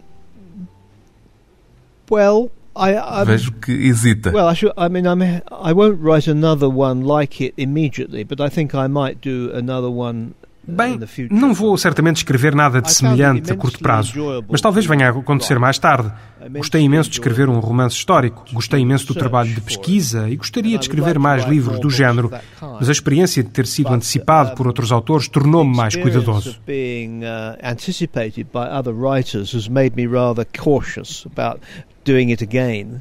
Well, 2.10 2.50
I, 2.74 2.96
I'm, 2.96 3.26
Vejo 3.26 3.52
que 3.52 3.72
hesita. 3.72 4.30
Well, 4.32 4.48
I, 4.48 4.54
should, 4.54 4.72
I 4.76 4.88
mean, 4.88 5.06
I'm, 5.06 5.22
I 5.22 5.72
won't 5.72 6.00
write 6.00 6.28
another 6.28 6.68
one 6.68 7.04
like 7.04 7.40
it 7.40 7.54
immediately, 7.56 8.24
but 8.24 8.40
I 8.40 8.48
think 8.48 8.74
I 8.74 8.88
might 8.88 9.20
do 9.20 9.50
another 9.54 9.90
one 9.90 10.34
Bem, 10.62 10.98
não 11.30 11.54
vou 11.54 11.76
certamente 11.76 12.18
escrever 12.18 12.54
nada 12.54 12.80
de 12.80 12.92
semelhante 12.92 13.50
a 13.50 13.56
curto 13.56 13.80
prazo, 13.80 14.12
mas 14.48 14.60
talvez 14.60 14.86
venha 14.86 15.08
a 15.08 15.10
acontecer 15.10 15.58
mais 15.58 15.78
tarde. 15.78 16.12
Gostei 16.56 16.82
imenso 16.82 17.08
de 17.10 17.16
escrever 17.16 17.48
um 17.48 17.58
romance 17.60 17.96
histórico, 17.96 18.44
gostei 18.52 18.80
imenso 18.80 19.06
do 19.06 19.14
trabalho 19.14 19.52
de 19.52 19.60
pesquisa 19.60 20.28
e 20.28 20.36
gostaria 20.36 20.78
de 20.78 20.84
escrever 20.84 21.18
mais 21.18 21.44
livros 21.44 21.80
do 21.80 21.90
género, 21.90 22.30
mas 22.60 22.88
a 22.88 22.92
experiência 22.92 23.42
de 23.42 23.50
ter 23.50 23.66
sido 23.66 23.88
antecipado 23.88 24.54
por 24.54 24.66
outros 24.66 24.92
autores 24.92 25.28
tornou-me 25.28 25.74
mais 25.74 25.96
cuidadoso. 25.96 26.60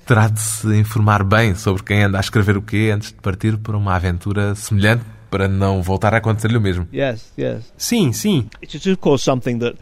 Terá 0.05 0.27
de 0.27 0.39
se 0.39 0.67
informar 0.77 1.23
bem 1.23 1.55
sobre 1.55 1.83
quem 1.83 2.03
anda 2.03 2.17
a 2.17 2.21
escrever 2.21 2.57
o 2.57 2.61
quê 2.61 2.91
antes 2.93 3.09
de 3.09 3.15
partir 3.15 3.57
para 3.57 3.77
uma 3.77 3.95
aventura 3.95 4.55
semelhante 4.55 5.03
para 5.29 5.47
não 5.47 5.81
voltar 5.81 6.13
a 6.13 6.17
acontecer-lhe 6.17 6.57
o 6.57 6.61
mesmo. 6.61 6.87
Yes, 6.93 7.31
yes. 7.37 7.71
Sim, 7.77 8.11
sim. 8.11 8.47
It's 8.63 8.85
of 8.85 8.97
course 8.97 9.23
something 9.23 9.59
that 9.59 9.77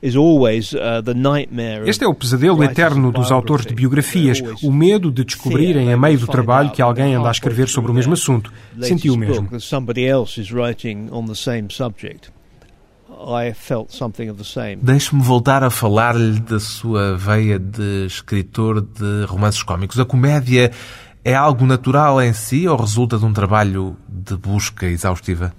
uh, 0.00 1.86
este 1.86 2.04
é 2.04 2.08
o 2.08 2.14
pesadelo 2.14 2.62
eterno 2.62 3.10
dos 3.10 3.32
autores 3.32 3.66
de 3.66 3.74
biografias, 3.74 4.40
o 4.62 4.70
medo 4.70 5.10
de 5.10 5.24
descobrirem 5.24 5.92
a 5.92 5.96
meio 5.96 6.18
do 6.18 6.26
trabalho 6.26 6.70
que 6.70 6.80
alguém 6.80 7.14
anda 7.14 7.28
a 7.28 7.32
escrever 7.32 7.68
sobre 7.68 7.90
o 7.90 7.94
mesmo 7.94 8.12
assunto. 8.12 8.52
Senti 8.80 9.10
o 9.10 9.16
mesmo. 9.16 9.48
Deixe-me 14.82 15.22
voltar 15.22 15.64
a 15.64 15.70
falar-lhe 15.70 16.40
da 16.40 16.60
sua 16.60 17.16
veia 17.16 17.58
de 17.58 18.06
escritor 18.06 18.80
de 18.80 19.24
romances 19.26 19.62
cómicos. 19.62 19.98
A 19.98 20.04
comédia 20.04 20.70
é 21.24 21.34
algo 21.34 21.66
natural 21.66 22.22
em 22.22 22.32
si 22.32 22.66
ou 22.68 22.76
resulta 22.76 23.18
de 23.18 23.24
um 23.24 23.32
trabalho 23.32 23.96
de 24.08 24.36
busca 24.36 24.86
exaustiva? 24.86 25.52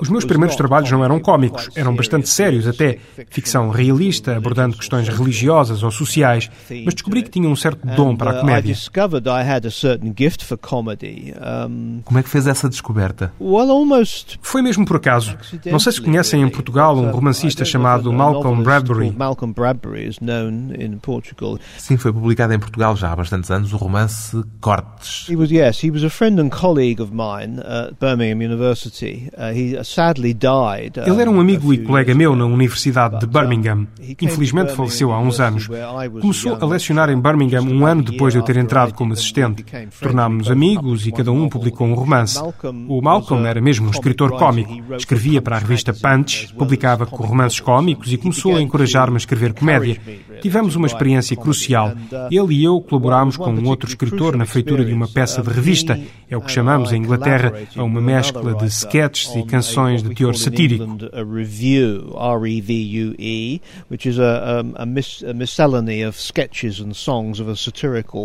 Os 0.00 0.08
meus 0.08 0.24
primeiros 0.24 0.56
trabalhos 0.56 0.90
não 0.90 1.04
eram 1.04 1.18
cómicos, 1.20 1.70
eram 1.74 1.94
bastante 1.94 2.28
sérios 2.28 2.66
até, 2.66 2.98
ficção 3.30 3.70
realista, 3.70 4.36
abordando 4.36 4.76
questões 4.76 5.08
religiosas 5.08 5.82
ou 5.82 5.90
sociais, 5.90 6.50
mas 6.84 6.94
descobri 6.94 7.22
que 7.22 7.30
tinha 7.30 7.48
um 7.48 7.56
certo 7.56 7.86
dom 7.86 8.16
para 8.16 8.32
a 8.32 8.34
uh, 8.36 8.40
comédia. 8.40 8.74
Como 12.04 12.18
é 12.18 12.22
que 12.22 12.28
fez 12.28 12.46
essa 12.46 12.68
descoberta? 12.68 13.32
Foi 14.42 14.62
mesmo 14.62 14.84
por 14.84 14.96
acaso. 14.96 15.36
Não 15.66 15.78
sei 15.78 15.92
se 15.92 16.00
conhecem 16.00 16.42
em 16.42 16.48
Portugal 16.48 16.96
um 16.96 17.10
romancista 17.10 17.64
chamado 17.64 18.12
Malcolm 18.12 18.62
Bradbury. 18.62 19.10
Sim, 21.78 21.96
foi 21.96 22.12
publicado 22.12 22.52
em 22.52 22.58
Portugal 22.58 22.96
já 22.96 23.12
há 23.12 23.16
bastantes 23.16 23.50
anos 23.50 23.72
o 23.72 23.76
romance 23.76 24.42
Cortes. 24.60 25.28
He 25.28 25.36
was, 25.36 25.50
yes, 25.50 25.82
he 25.82 25.90
was 25.90 26.04
a 26.04 26.10
friend 26.10 26.40
and 26.40 26.50
colleague 26.50 27.00
of 27.00 27.12
mine 27.12 27.55
at 27.60 27.94
Birmingham 28.00 28.44
University. 28.44 29.30
Uh, 29.36 29.52
he 29.52 29.84
sadly 29.84 30.34
died. 30.34 30.98
Ele 31.06 31.20
era 31.20 31.30
um 31.30 31.40
amigo 31.40 31.72
e 31.72 31.78
colega 31.78 32.14
meu 32.14 32.34
na 32.34 32.44
Universidade 32.44 33.20
de 33.20 33.26
Birmingham. 33.26 33.86
Infelizmente 34.20 34.72
faleceu 34.72 35.12
há 35.12 35.18
uns 35.18 35.40
anos. 35.40 35.68
Começou 36.20 36.56
a 36.60 36.66
lecionar 36.66 37.10
em 37.10 37.20
Birmingham 37.20 37.62
um 37.62 37.86
ano 37.86 38.02
depois 38.02 38.32
de 38.32 38.38
eu 38.38 38.42
ter 38.42 38.56
entrado 38.56 38.94
como 38.94 39.12
assistente. 39.12 39.64
Tornámos-nos 40.00 40.50
amigos 40.50 41.06
e 41.06 41.12
cada 41.12 41.32
um 41.32 41.48
publicou 41.48 41.86
um 41.86 41.94
romance. 41.94 42.38
O 42.88 43.00
Malcolm 43.00 43.46
era 43.46 43.60
mesmo 43.60 43.88
um 43.88 43.90
escritor 43.90 44.32
cómico. 44.32 44.94
Escrevia 44.94 45.40
para 45.40 45.56
a 45.56 45.58
revista 45.58 45.92
Punch, 45.92 46.52
publicava 46.54 47.04
romances 47.04 47.60
cómicos 47.60 48.12
e 48.12 48.16
começou 48.16 48.56
a 48.56 48.62
encorajar-me 48.62 49.16
a 49.16 49.18
escrever 49.18 49.52
comédia. 49.52 49.98
Tivemos 50.40 50.76
uma 50.76 50.86
experiência 50.86 51.36
crucial. 51.36 51.92
Ele 52.30 52.54
e 52.54 52.64
eu 52.64 52.80
colaborámos 52.80 53.36
com 53.36 53.50
um 53.50 53.68
outro 53.68 53.88
escritor 53.88 54.36
na 54.36 54.46
feitura 54.46 54.84
de 54.84 54.92
uma 54.92 55.08
peça 55.08 55.42
de 55.42 55.50
revista. 55.50 55.98
É 56.28 56.36
o 56.36 56.40
que 56.40 56.50
chamamos 56.50 56.92
em 56.92 56.96
Inglaterra 56.96 57.45
a 57.76 57.82
uma 57.82 58.00
mescla 58.00 58.54
de 58.54 58.66
sketches 58.66 59.34
e 59.34 59.42
canções 59.44 60.02
de 60.02 60.14
teor 60.14 60.34
satírico. 60.34 60.86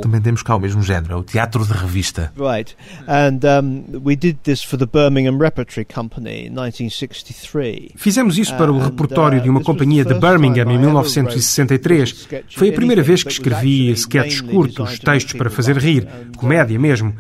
Também 0.02 0.22
temos 0.22 0.44
cá 0.44 0.56
o 0.56 0.60
mesmo 0.60 0.82
género, 0.82 1.20
o 1.20 1.24
teatro 1.24 1.66
de 1.66 1.74
revista. 1.74 2.32
Right. 2.38 2.76
And 3.08 3.40
um, 3.62 4.02
we 4.04 4.16
did 4.16 4.38
this 4.44 4.64
for 4.64 4.78
the 4.78 4.86
Birmingham 4.86 5.38
Repertory 5.38 5.86
Company 5.86 6.48
in 6.48 6.52
1963. 6.52 7.92
Fizemos 7.96 8.38
isso 8.38 8.56
para 8.56 8.72
o 8.72 8.80
repertório 8.80 9.42
de 9.42 9.50
uma 9.50 9.62
companhia 9.62 10.04
de 10.06 10.14
Birmingham 10.14 10.72
em 10.72 10.78
1963. 10.78 12.28
Foi 12.56 12.70
a 12.70 12.74
primeira 12.74 13.02
vez 13.02 13.24
que 13.24 13.32
escrevi 13.32 13.92
sketches 13.92 14.42
curtos, 14.42 15.00
textos 15.00 15.34
para 15.34 15.50
fazer 15.50 15.78
rir, 15.78 16.08
comédia 16.38 16.78
mesmo. 16.80 17.14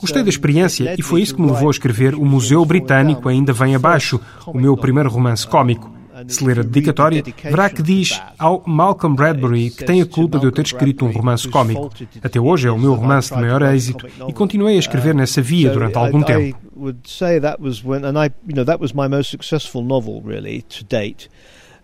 Gostei 0.00 0.22
da 0.22 0.28
experiência 0.28 0.94
e 0.98 1.02
foi 1.02 1.20
isso 1.20 1.34
que 1.34 1.40
me 1.40 1.50
levou 1.50 1.68
a 1.68 1.70
escrever 1.70 2.14
O 2.14 2.24
Museu 2.24 2.64
Britânico 2.64 3.28
Ainda 3.28 3.52
Vem 3.52 3.74
Abaixo, 3.74 4.20
o 4.46 4.58
meu 4.58 4.76
primeiro 4.76 5.10
romance 5.10 5.46
cómico. 5.46 5.94
Se 6.28 6.42
ler 6.42 6.60
a 6.60 6.62
dedicatória, 6.62 7.22
verá 7.42 7.68
que 7.68 7.82
diz 7.82 8.22
ao 8.38 8.62
Malcolm 8.66 9.14
Bradbury 9.14 9.68
que 9.68 9.84
tem 9.84 10.00
a 10.00 10.06
culpa 10.06 10.38
de 10.38 10.46
eu 10.46 10.52
ter 10.52 10.64
escrito 10.64 11.04
um 11.04 11.10
romance 11.10 11.46
cómico. 11.46 11.90
Até 12.22 12.40
hoje 12.40 12.68
é 12.68 12.70
o 12.70 12.78
meu 12.78 12.94
romance 12.94 13.34
de 13.34 13.38
maior 13.38 13.60
êxito 13.60 14.06
e 14.26 14.32
continuei 14.32 14.76
a 14.76 14.78
escrever 14.78 15.14
nessa 15.14 15.42
via 15.42 15.70
durante 15.70 15.98
algum 15.98 16.22
tempo. 16.22 16.56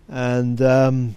And 0.09 1.13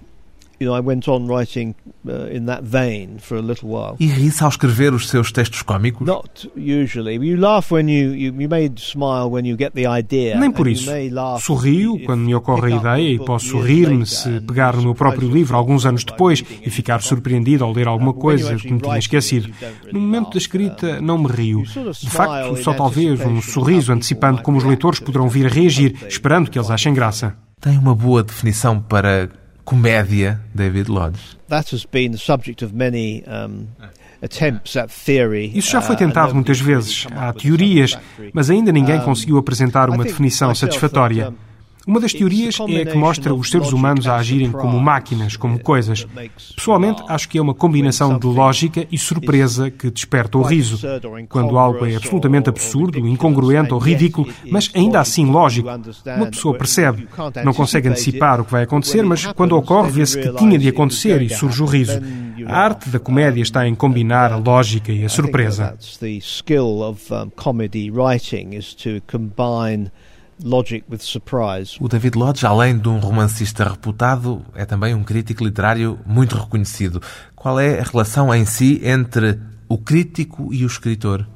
you 0.61 0.67
know, 0.67 0.75
I 0.75 0.81
went 0.81 1.09
on 1.09 1.27
writing 1.27 1.75
uh, 2.07 2.27
in 2.27 2.47
that 2.47 2.63
vein 2.63 3.19
for 3.19 3.37
a 3.37 3.41
little 3.41 3.69
while. 3.69 3.97
E 4.01 4.07
ri-se 4.07 4.43
ao 4.43 4.49
escrever 4.49 4.95
os 4.95 5.09
seus 5.09 5.31
textos 5.33 5.63
cómicos? 5.63 6.07
Not 6.07 6.49
usually. 6.57 7.15
You 7.15 7.39
laugh 7.39 7.73
when 7.73 7.89
you, 7.89 8.15
you, 8.15 8.35
you 8.41 8.49
may 8.49 8.71
smile 8.77 9.31
when 9.31 9.47
you 9.47 9.57
get 9.57 9.73
the 9.75 9.87
idea. 9.87 10.39
Nem 10.39 10.51
por 10.51 10.67
isso. 10.67 10.91
Sorrio 11.41 11.99
quando 12.05 12.23
me 12.23 12.35
ocorre 12.35 12.73
a 12.73 12.77
ideia 12.77 13.15
e 13.15 13.19
posso 13.19 13.59
rir-me 13.61 14.07
se 14.07 14.41
pegar 14.41 14.77
no 14.77 14.83
meu 14.83 14.95
próprio 14.95 15.29
livro 15.29 15.57
alguns 15.57 15.85
anos 15.85 16.05
depois 16.05 16.43
e 16.63 16.71
ficar 16.71 17.03
surpreendido 17.03 17.65
ao 17.65 17.73
ler 17.73 17.89
alguma 17.89 18.13
coisa 18.13 18.57
que 18.57 18.73
me 18.73 18.81
tinha 18.81 18.99
esquecido. 18.99 19.51
No 19.93 20.01
momento 20.01 20.33
da 20.33 20.39
escrita 20.39 21.01
não 21.01 21.19
me 21.19 21.29
rio. 21.29 21.63
De 21.65 22.11
facto, 22.11 22.57
só 22.63 22.73
talvez 22.73 23.21
um 23.21 23.41
sorriso 23.41 23.93
antecipando 23.93 24.43
como 24.43 24.59
os 24.59 24.65
leitores 24.65 25.01
poderão 25.01 25.29
vir 25.29 25.47
a 25.47 25.49
reagir, 25.49 25.95
esperando 26.09 26.51
que 26.51 26.59
eles 26.59 26.71
achem 26.71 26.95
graça. 26.95 27.37
Tem 27.61 27.79
uma 27.79 27.95
boa 27.95 28.23
definição 28.23 28.81
para 28.81 29.29
comédia 29.67 30.41
David 30.55 30.89
Lodge. 30.89 31.37
That 31.49 31.75
has 31.75 31.85
been 31.85 32.13
the 32.13 32.19
subject 32.19 32.65
of 32.65 32.75
many 32.75 33.23
um, 33.27 33.67
isso 35.55 35.71
já 35.71 35.83
foi 35.83 35.95
uh, 35.95 35.99
tentado 35.99 36.35
muitas 36.35 36.59
vezes. 36.59 37.07
Há 37.15 37.33
teorias, 37.35 37.99
mas 38.33 38.49
ainda 38.49 38.73
ninguém 38.73 38.99
conseguiu 39.01 39.37
apresentar 39.37 39.91
uma 39.91 40.05
definição 40.05 40.55
satisfatória. 40.55 41.35
Uma 41.87 42.01
das 42.01 42.13
teorias 42.13 42.59
é 42.69 42.83
a 42.83 42.87
que 42.87 42.97
mostra 42.97 43.33
os 43.33 43.49
seres 43.49 43.73
humanos 43.73 44.09
a 44.09 44.17
agirem 44.17 44.51
como 44.51 44.81
máquinas, 44.81 45.37
como 45.37 45.59
coisas. 45.61 46.05
Pessoalmente, 46.57 47.01
acho 47.09 47.29
que 47.29 47.39
é 47.39 47.43
uma 47.43 47.55
combinação 47.55 48.19
de 48.19 48.27
lógica 48.27 48.85
e 48.91 48.99
surpresa 48.99 49.71
que 49.71 49.89
desperta 49.89 50.37
o 50.37 50.43
riso. 50.43 50.81
Quando 51.29 51.57
algo 51.57 51.87
é 51.87 51.95
absolutamente 51.95 52.49
absurdo, 52.49 52.99
incongruente 53.07 53.73
ou 53.73 53.79
ridículo, 53.79 54.29
mas 54.51 54.69
ainda 54.75 54.99
assim 54.99 55.27
lógico, 55.27 55.69
uma 55.69 56.27
pessoa 56.27 56.59
percebe. 56.59 57.07
Não 57.45 57.55
consegue 57.55 57.89
antecipar 57.89 58.41
o 58.41 58.45
que 58.45 58.51
vai 58.51 58.65
acontecer, 58.65 59.03
mas 59.03 59.25
quando 59.27 59.57
ocorre, 59.57 59.93
vê-se 59.93 60.21
que 60.21 60.33
tinha 60.33 60.59
de 60.59 60.69
acontecer 60.69 61.23
e 61.23 61.29
surge 61.29 61.63
o 61.63 61.67
riso. 61.67 62.01
A 62.47 62.59
arte 62.59 62.91
da 62.91 62.99
comédia 62.99 63.43
está 63.43 63.67
em 63.67 63.77
combinar 63.77 64.33
a 64.33 64.37
lógica 64.37 64.91
e 64.93 65.05
a 65.05 65.09
surpresa. 65.09 65.77
Logic 70.43 70.85
with 70.91 70.99
surprise. 70.99 71.77
O 71.81 71.89
David 71.89 72.17
Lodge, 72.17 72.47
além 72.47 72.79
de 72.79 72.89
um 72.89 72.99
romancista 72.99 73.65
reputado, 73.65 74.43
é 74.55 74.65
também 74.65 74.95
um 74.95 75.03
crítico 75.03 75.45
literário 75.45 75.99
muito 76.07 76.37
reconhecido. 76.37 77.01
Qual 77.35 77.59
é 77.59 77.81
a 77.81 77.83
relação 77.83 78.35
em 78.35 78.45
si 78.45 78.81
entre 78.85 79.39
o 79.69 79.79
crítico 79.79 80.53
e 80.53 80.65
o 80.65 80.67
escritor? 80.67 81.27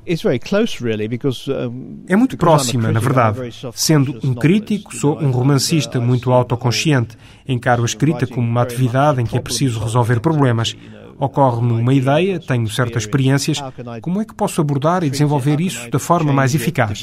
É 2.09 2.17
muito 2.17 2.37
próxima, 2.37 2.93
na 2.93 3.01
verdade. 3.01 3.41
Sendo 3.75 4.19
um 4.23 4.35
crítico, 4.35 4.95
sou 4.95 5.19
um 5.21 5.31
romancista 5.31 6.01
muito 6.01 6.31
autoconsciente. 6.33 7.17
Encaro 7.47 7.83
a 7.83 7.87
escrita 7.87 8.27
como 8.27 8.47
uma 8.47 8.63
atividade 8.63 9.21
em 9.21 9.27
que 9.27 9.37
é 9.37 9.41
preciso 9.41 9.81
resolver 9.81 10.21
problemas. 10.21 10.77
Ocorre-me 11.21 11.73
uma 11.73 11.93
ideia, 11.95 12.41
tenho 12.41 12.67
certas 12.69 13.03
experiências, 13.03 13.63
como 14.01 14.21
é 14.21 14.25
que 14.25 14.35
posso 14.35 14.61
abordar 14.61 15.05
e 15.05 15.11
desenvolver 15.11 15.61
isso 15.61 15.91
da 15.91 15.99
forma 15.99 16.33
mais 16.33 16.55
eficaz? 16.55 17.01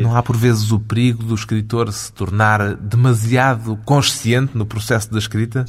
Não 0.00 0.16
há 0.16 0.22
por 0.22 0.36
vezes 0.36 0.70
o 0.70 0.78
perigo 0.78 1.24
do 1.24 1.34
escritor 1.34 1.92
se 1.92 2.12
tornar 2.12 2.76
demasiado 2.76 3.76
consciente 3.84 4.56
no 4.56 4.64
processo 4.64 5.10
da 5.10 5.18
escrita? 5.18 5.64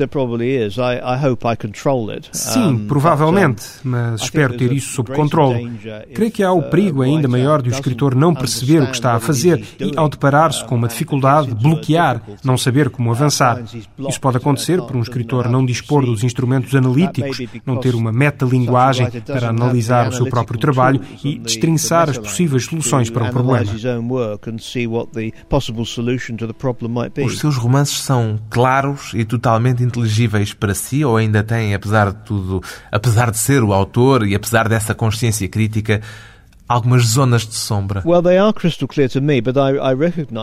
Sim, 2.32 2.86
provavelmente, 2.88 3.63
mas 3.84 4.22
espero 4.22 4.56
ter 4.56 4.72
isso 4.72 4.94
sob 4.94 5.12
controle. 5.13 5.72
Creio 6.13 6.32
que 6.32 6.44
há 6.44 6.52
o 6.52 6.63
perigo 6.63 7.02
ainda 7.02 7.28
maior 7.28 7.62
de 7.62 7.70
o 7.70 7.72
escritor 7.72 8.13
não 8.13 8.36
perceber 8.36 8.84
o 8.84 8.88
que 8.88 8.96
está 8.96 9.13
a 9.15 9.20
fazer 9.20 9.65
e, 9.80 9.94
ao 9.98 10.08
deparar-se 10.08 10.63
com 10.65 10.76
uma 10.76 10.88
dificuldade, 10.88 11.54
bloquear, 11.56 12.22
não 12.44 12.58
saber 12.58 12.89
como 12.89 13.12
avançar. 13.12 13.63
Isso 14.08 14.22
pode 14.22 14.38
acontecer 14.38 14.82
por 14.82 14.96
um 14.96 15.02
escritor 15.02 15.50
não 15.50 15.65
dispor 15.72 16.06
dos 16.06 16.24
instrumentos 16.24 16.74
analíticos, 16.76 17.38
não 17.66 17.78
ter 17.78 17.96
uma 17.96 18.12
metalinguagem 18.12 19.10
para 19.26 19.50
analisar 19.50 20.10
o 20.10 20.14
seu 20.14 20.28
próprio 20.28 20.60
trabalho 20.60 21.02
e 21.24 21.40
destrinçar 21.40 22.10
as 22.10 22.18
possíveis 22.18 22.66
soluções 22.66 23.10
para 23.10 23.30
o 23.30 23.32
problema. 23.32 23.66
Os 27.26 27.40
seus 27.40 27.56
romances 27.56 28.00
são 28.00 28.40
claros 28.50 29.12
e 29.14 29.26
totalmente 29.26 29.84
inteligíveis 29.84 30.54
para 30.54 30.74
si 30.74 31.04
ou 31.04 31.18
ainda 31.18 31.44
têm, 31.44 31.74
apesar 31.74 32.12
de 32.12 32.18
tudo, 32.24 32.62
apesar 32.92 33.32
de 33.32 33.38
ser 33.38 33.64
o 33.64 33.74
autor 33.74 34.28
e 34.28 34.36
apesar 34.36 34.68
dessa 34.68 34.94
consciência 34.94 35.48
crítica, 35.48 36.02
algumas 36.74 37.06
zonas 37.06 37.46
de 37.46 37.56
sombra. 37.56 38.04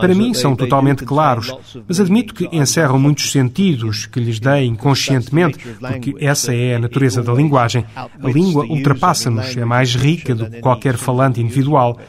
Para 0.01 0.15
mim 0.15 0.33
são 0.33 0.55
totalmente 0.55 1.03
claros, 1.05 1.53
mas 1.87 1.99
admito 1.99 2.33
que 2.33 2.47
encerram 2.51 2.99
muitos 2.99 3.31
sentidos 3.31 4.05
que 4.05 4.19
lhes 4.19 4.39
dei 4.39 4.65
inconscientemente, 4.65 5.57
porque 5.79 6.15
essa 6.19 6.53
é 6.53 6.75
a 6.75 6.79
natureza 6.79 7.21
da 7.21 7.33
linguagem. 7.33 7.85
A 7.95 8.09
língua 8.29 8.65
ultrapassa-nos, 8.65 9.55
é 9.55 9.65
mais 9.65 9.95
rica 9.95 10.35
do 10.35 10.49
que 10.49 10.59
qualquer 10.59 10.95
falante 10.97 11.41
individual. 11.41 11.99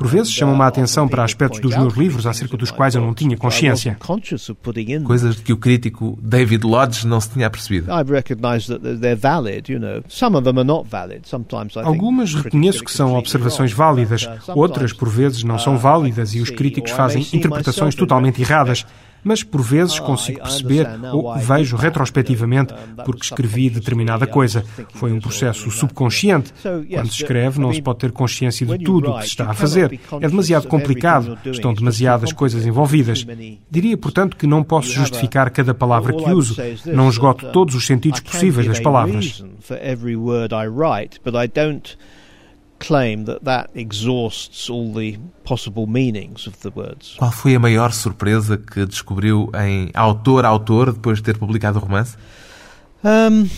Por 0.00 0.08
vezes 0.08 0.32
chamam-me 0.32 0.62
a 0.62 0.66
atenção 0.66 1.06
para 1.06 1.22
aspectos 1.22 1.60
dos 1.60 1.76
meus 1.76 1.92
livros 1.92 2.26
acerca 2.26 2.56
dos 2.56 2.70
quais 2.70 2.94
eu 2.94 3.02
não 3.02 3.12
tinha 3.12 3.36
consciência. 3.36 3.98
Coisas 5.04 5.36
de 5.36 5.42
que 5.42 5.52
o 5.52 5.58
crítico 5.58 6.18
David 6.22 6.66
Lodge 6.66 7.06
não 7.06 7.20
se 7.20 7.28
tinha 7.28 7.46
apercebido. 7.46 7.92
Algumas 11.84 12.34
reconheço 12.34 12.82
que 12.82 12.90
são 12.90 13.12
observações 13.14 13.74
válidas, 13.74 14.26
outras, 14.48 14.94
por 14.94 15.10
vezes, 15.10 15.44
não 15.44 15.58
são 15.58 15.76
válidas 15.76 16.34
e 16.34 16.40
os 16.40 16.48
críticos 16.48 16.92
fazem 16.92 17.26
interpretações 17.34 17.94
totalmente 17.94 18.40
erradas 18.40 18.86
mas 19.22 19.42
por 19.42 19.62
vezes 19.62 19.98
consigo 19.98 20.40
perceber 20.40 20.86
ou 21.12 21.36
vejo 21.38 21.76
retrospectivamente 21.76 22.74
porque 23.04 23.24
escrevi 23.24 23.70
determinada 23.70 24.26
coisa. 24.26 24.64
Foi 24.94 25.12
um 25.12 25.20
processo 25.20 25.70
subconsciente. 25.70 26.52
Quando 26.62 27.08
se 27.08 27.22
escreve, 27.22 27.60
não 27.60 27.72
se 27.72 27.82
pode 27.82 27.98
ter 27.98 28.12
consciência 28.12 28.66
de 28.66 28.78
tudo 28.84 29.10
o 29.10 29.18
que 29.18 29.24
se 29.24 29.30
está 29.30 29.50
a 29.50 29.54
fazer. 29.54 30.00
É 30.20 30.28
demasiado 30.28 30.68
complicado, 30.68 31.38
estão 31.46 31.74
demasiadas 31.74 32.32
coisas 32.32 32.66
envolvidas. 32.66 33.26
Diria, 33.70 33.96
portanto, 33.96 34.36
que 34.36 34.46
não 34.46 34.62
posso 34.62 34.90
justificar 34.90 35.50
cada 35.50 35.74
palavra 35.74 36.12
que 36.12 36.30
uso. 36.30 36.56
Não 36.86 37.08
esgoto 37.08 37.46
todos 37.52 37.74
os 37.74 37.86
sentidos 37.86 38.20
possíveis 38.20 38.66
das 38.66 38.80
palavras 38.80 39.42
claim 42.80 43.24
that 43.26 43.44
that 43.44 43.70
exhausts 43.74 44.68
all 44.68 44.92
the 44.92 45.18
possible 45.44 45.86
meanings 45.86 46.46
of 46.46 46.58
the 46.62 46.72
words. 46.74 47.14
Qual 47.18 47.30
foi 47.30 47.54
a 47.54 47.60
maior 47.60 47.92
surpresa 47.92 48.56
que 48.56 48.84
descobriu 48.86 49.50
em 49.54 49.90
autor 49.94 50.44
autor 50.44 50.92
depois 50.92 51.18
de 51.18 51.24
ter 51.24 51.38
publicado 51.38 51.78
o 51.78 51.82
romance? 51.82 52.16
Um, 53.04 53.48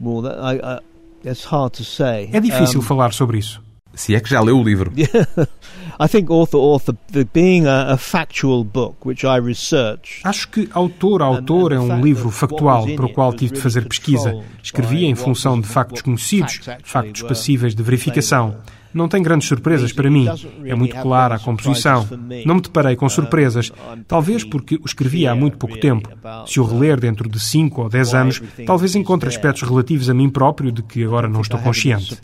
well, 0.00 0.22
that, 0.22 0.38
I, 0.38 0.60
I, 0.62 0.80
it's 1.28 1.44
hard 1.44 1.72
to 1.78 1.84
say. 1.84 2.30
É 2.32 2.40
difícil 2.40 2.80
um, 2.80 2.82
falar 2.82 3.12
sobre 3.12 3.38
isso. 3.38 3.60
Se 3.98 4.14
é 4.14 4.20
que 4.20 4.30
já 4.30 4.40
leu 4.40 4.56
o 4.56 4.62
livro. 4.62 4.92
I 6.00 6.06
think 6.06 6.30
author 6.30 6.60
author 6.60 6.94
being 7.34 7.66
a, 7.66 7.94
a 7.94 7.96
factual 7.96 8.62
book 8.62 8.96
which 9.04 9.26
I 9.26 9.40
research. 9.40 10.20
Acho 10.22 10.48
que 10.48 10.68
autor 10.72 11.20
autor 11.20 11.72
é 11.72 11.80
um 11.80 12.00
livro 12.00 12.30
factual 12.30 12.86
para 12.94 13.06
o 13.06 13.12
qual 13.12 13.32
tive 13.32 13.54
de 13.54 13.60
fazer 13.60 13.88
pesquisa. 13.88 14.40
Escrevi 14.62 15.04
em 15.04 15.16
função 15.16 15.60
de 15.60 15.66
factos 15.66 16.00
conhecidos, 16.00 16.60
factos 16.84 17.22
passíveis 17.22 17.74
de 17.74 17.82
verificação. 17.82 18.56
Não 18.92 19.08
tem 19.08 19.22
grandes 19.22 19.48
surpresas 19.48 19.92
para 19.92 20.10
mim. 20.10 20.26
É 20.64 20.74
muito 20.74 20.96
clara 20.96 21.36
a 21.36 21.38
composição. 21.38 22.06
Não 22.44 22.56
me 22.56 22.60
deparei 22.60 22.96
com 22.96 23.08
surpresas, 23.08 23.72
talvez 24.06 24.44
porque 24.44 24.76
o 24.76 24.86
escrevi 24.86 25.26
há 25.26 25.34
muito 25.34 25.56
pouco 25.56 25.78
tempo. 25.78 26.08
Se 26.46 26.60
o 26.60 26.64
reler 26.64 26.98
dentro 26.98 27.28
de 27.28 27.38
5 27.38 27.82
ou 27.82 27.88
10 27.88 28.14
anos, 28.14 28.42
talvez 28.66 28.94
encontre 28.94 29.28
aspectos 29.28 29.62
relativos 29.68 30.08
a 30.08 30.14
mim 30.14 30.28
próprio 30.30 30.72
de 30.72 30.82
que 30.82 31.04
agora 31.04 31.28
não 31.28 31.40
estou 31.40 31.58
consciente. 31.60 32.18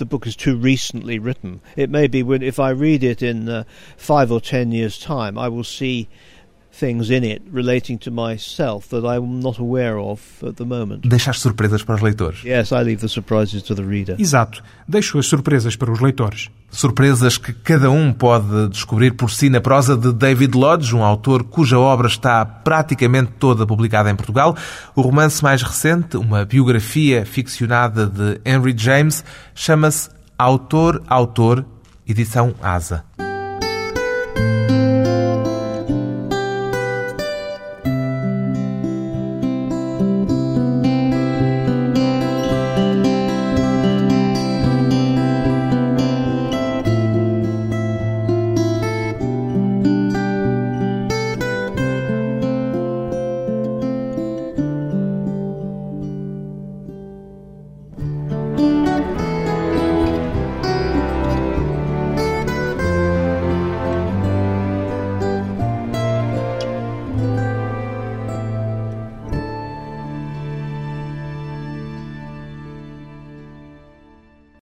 the 0.00 0.06
book 0.06 0.26
is 0.26 0.34
too 0.34 0.56
recently 0.56 1.18
written. 1.18 1.60
It 1.76 1.90
may 1.90 2.08
be 2.08 2.22
when 2.22 2.42
if 2.42 2.58
I 2.58 2.70
read 2.70 3.04
it 3.04 3.22
in 3.22 3.50
uh, 3.50 3.64
five 3.98 4.32
or 4.32 4.40
ten 4.40 4.72
years' 4.72 4.98
time, 4.98 5.38
I 5.38 5.48
will 5.48 5.62
see 5.62 6.08
things 6.72 7.10
in 7.10 7.24
it 7.24 7.42
relating 7.52 7.98
to 7.98 8.10
myself 8.10 8.88
that 8.88 9.04
I'm 9.04 9.40
not 9.40 9.60
aware 9.60 9.98
of 9.98 10.20
at 10.42 10.54
the 10.54 10.64
moment. 10.64 11.06
Deixar 11.06 11.34
surpresas 11.34 11.82
para 11.82 11.96
os 11.96 12.00
leitores. 12.00 12.42
Yes, 12.44 12.72
I 12.72 12.82
leave 12.82 13.00
the 13.00 13.08
surprises 13.08 13.62
to 13.64 13.74
the 13.74 13.82
reader. 13.82 14.16
Exato. 14.18 14.62
Deixo 14.88 15.18
as 15.18 15.26
surpresas 15.26 15.76
para 15.76 15.90
os 15.90 16.00
leitores. 16.00 16.48
Surpresas 16.70 17.36
que 17.36 17.52
cada 17.52 17.90
um 17.90 18.12
pode 18.12 18.68
descobrir 18.68 19.12
por 19.14 19.30
si 19.30 19.50
na 19.50 19.60
prosa 19.60 19.96
de 19.96 20.12
David 20.12 20.56
Lodge, 20.56 20.94
um 20.94 21.02
autor 21.02 21.44
cuja 21.44 21.78
obra 21.78 22.06
está 22.06 22.44
praticamente 22.44 23.32
toda 23.38 23.66
publicada 23.66 24.10
em 24.10 24.16
Portugal. 24.16 24.56
O 24.94 25.02
romance 25.02 25.42
mais 25.42 25.62
recente, 25.62 26.16
uma 26.16 26.44
biografia 26.44 27.26
ficcionada 27.26 28.06
de 28.06 28.40
Henry 28.44 28.74
James, 28.76 29.24
chama-se 29.54 30.08
Autor, 30.38 31.02
Autor, 31.08 31.66
edição 32.06 32.54
Asa. 32.62 33.04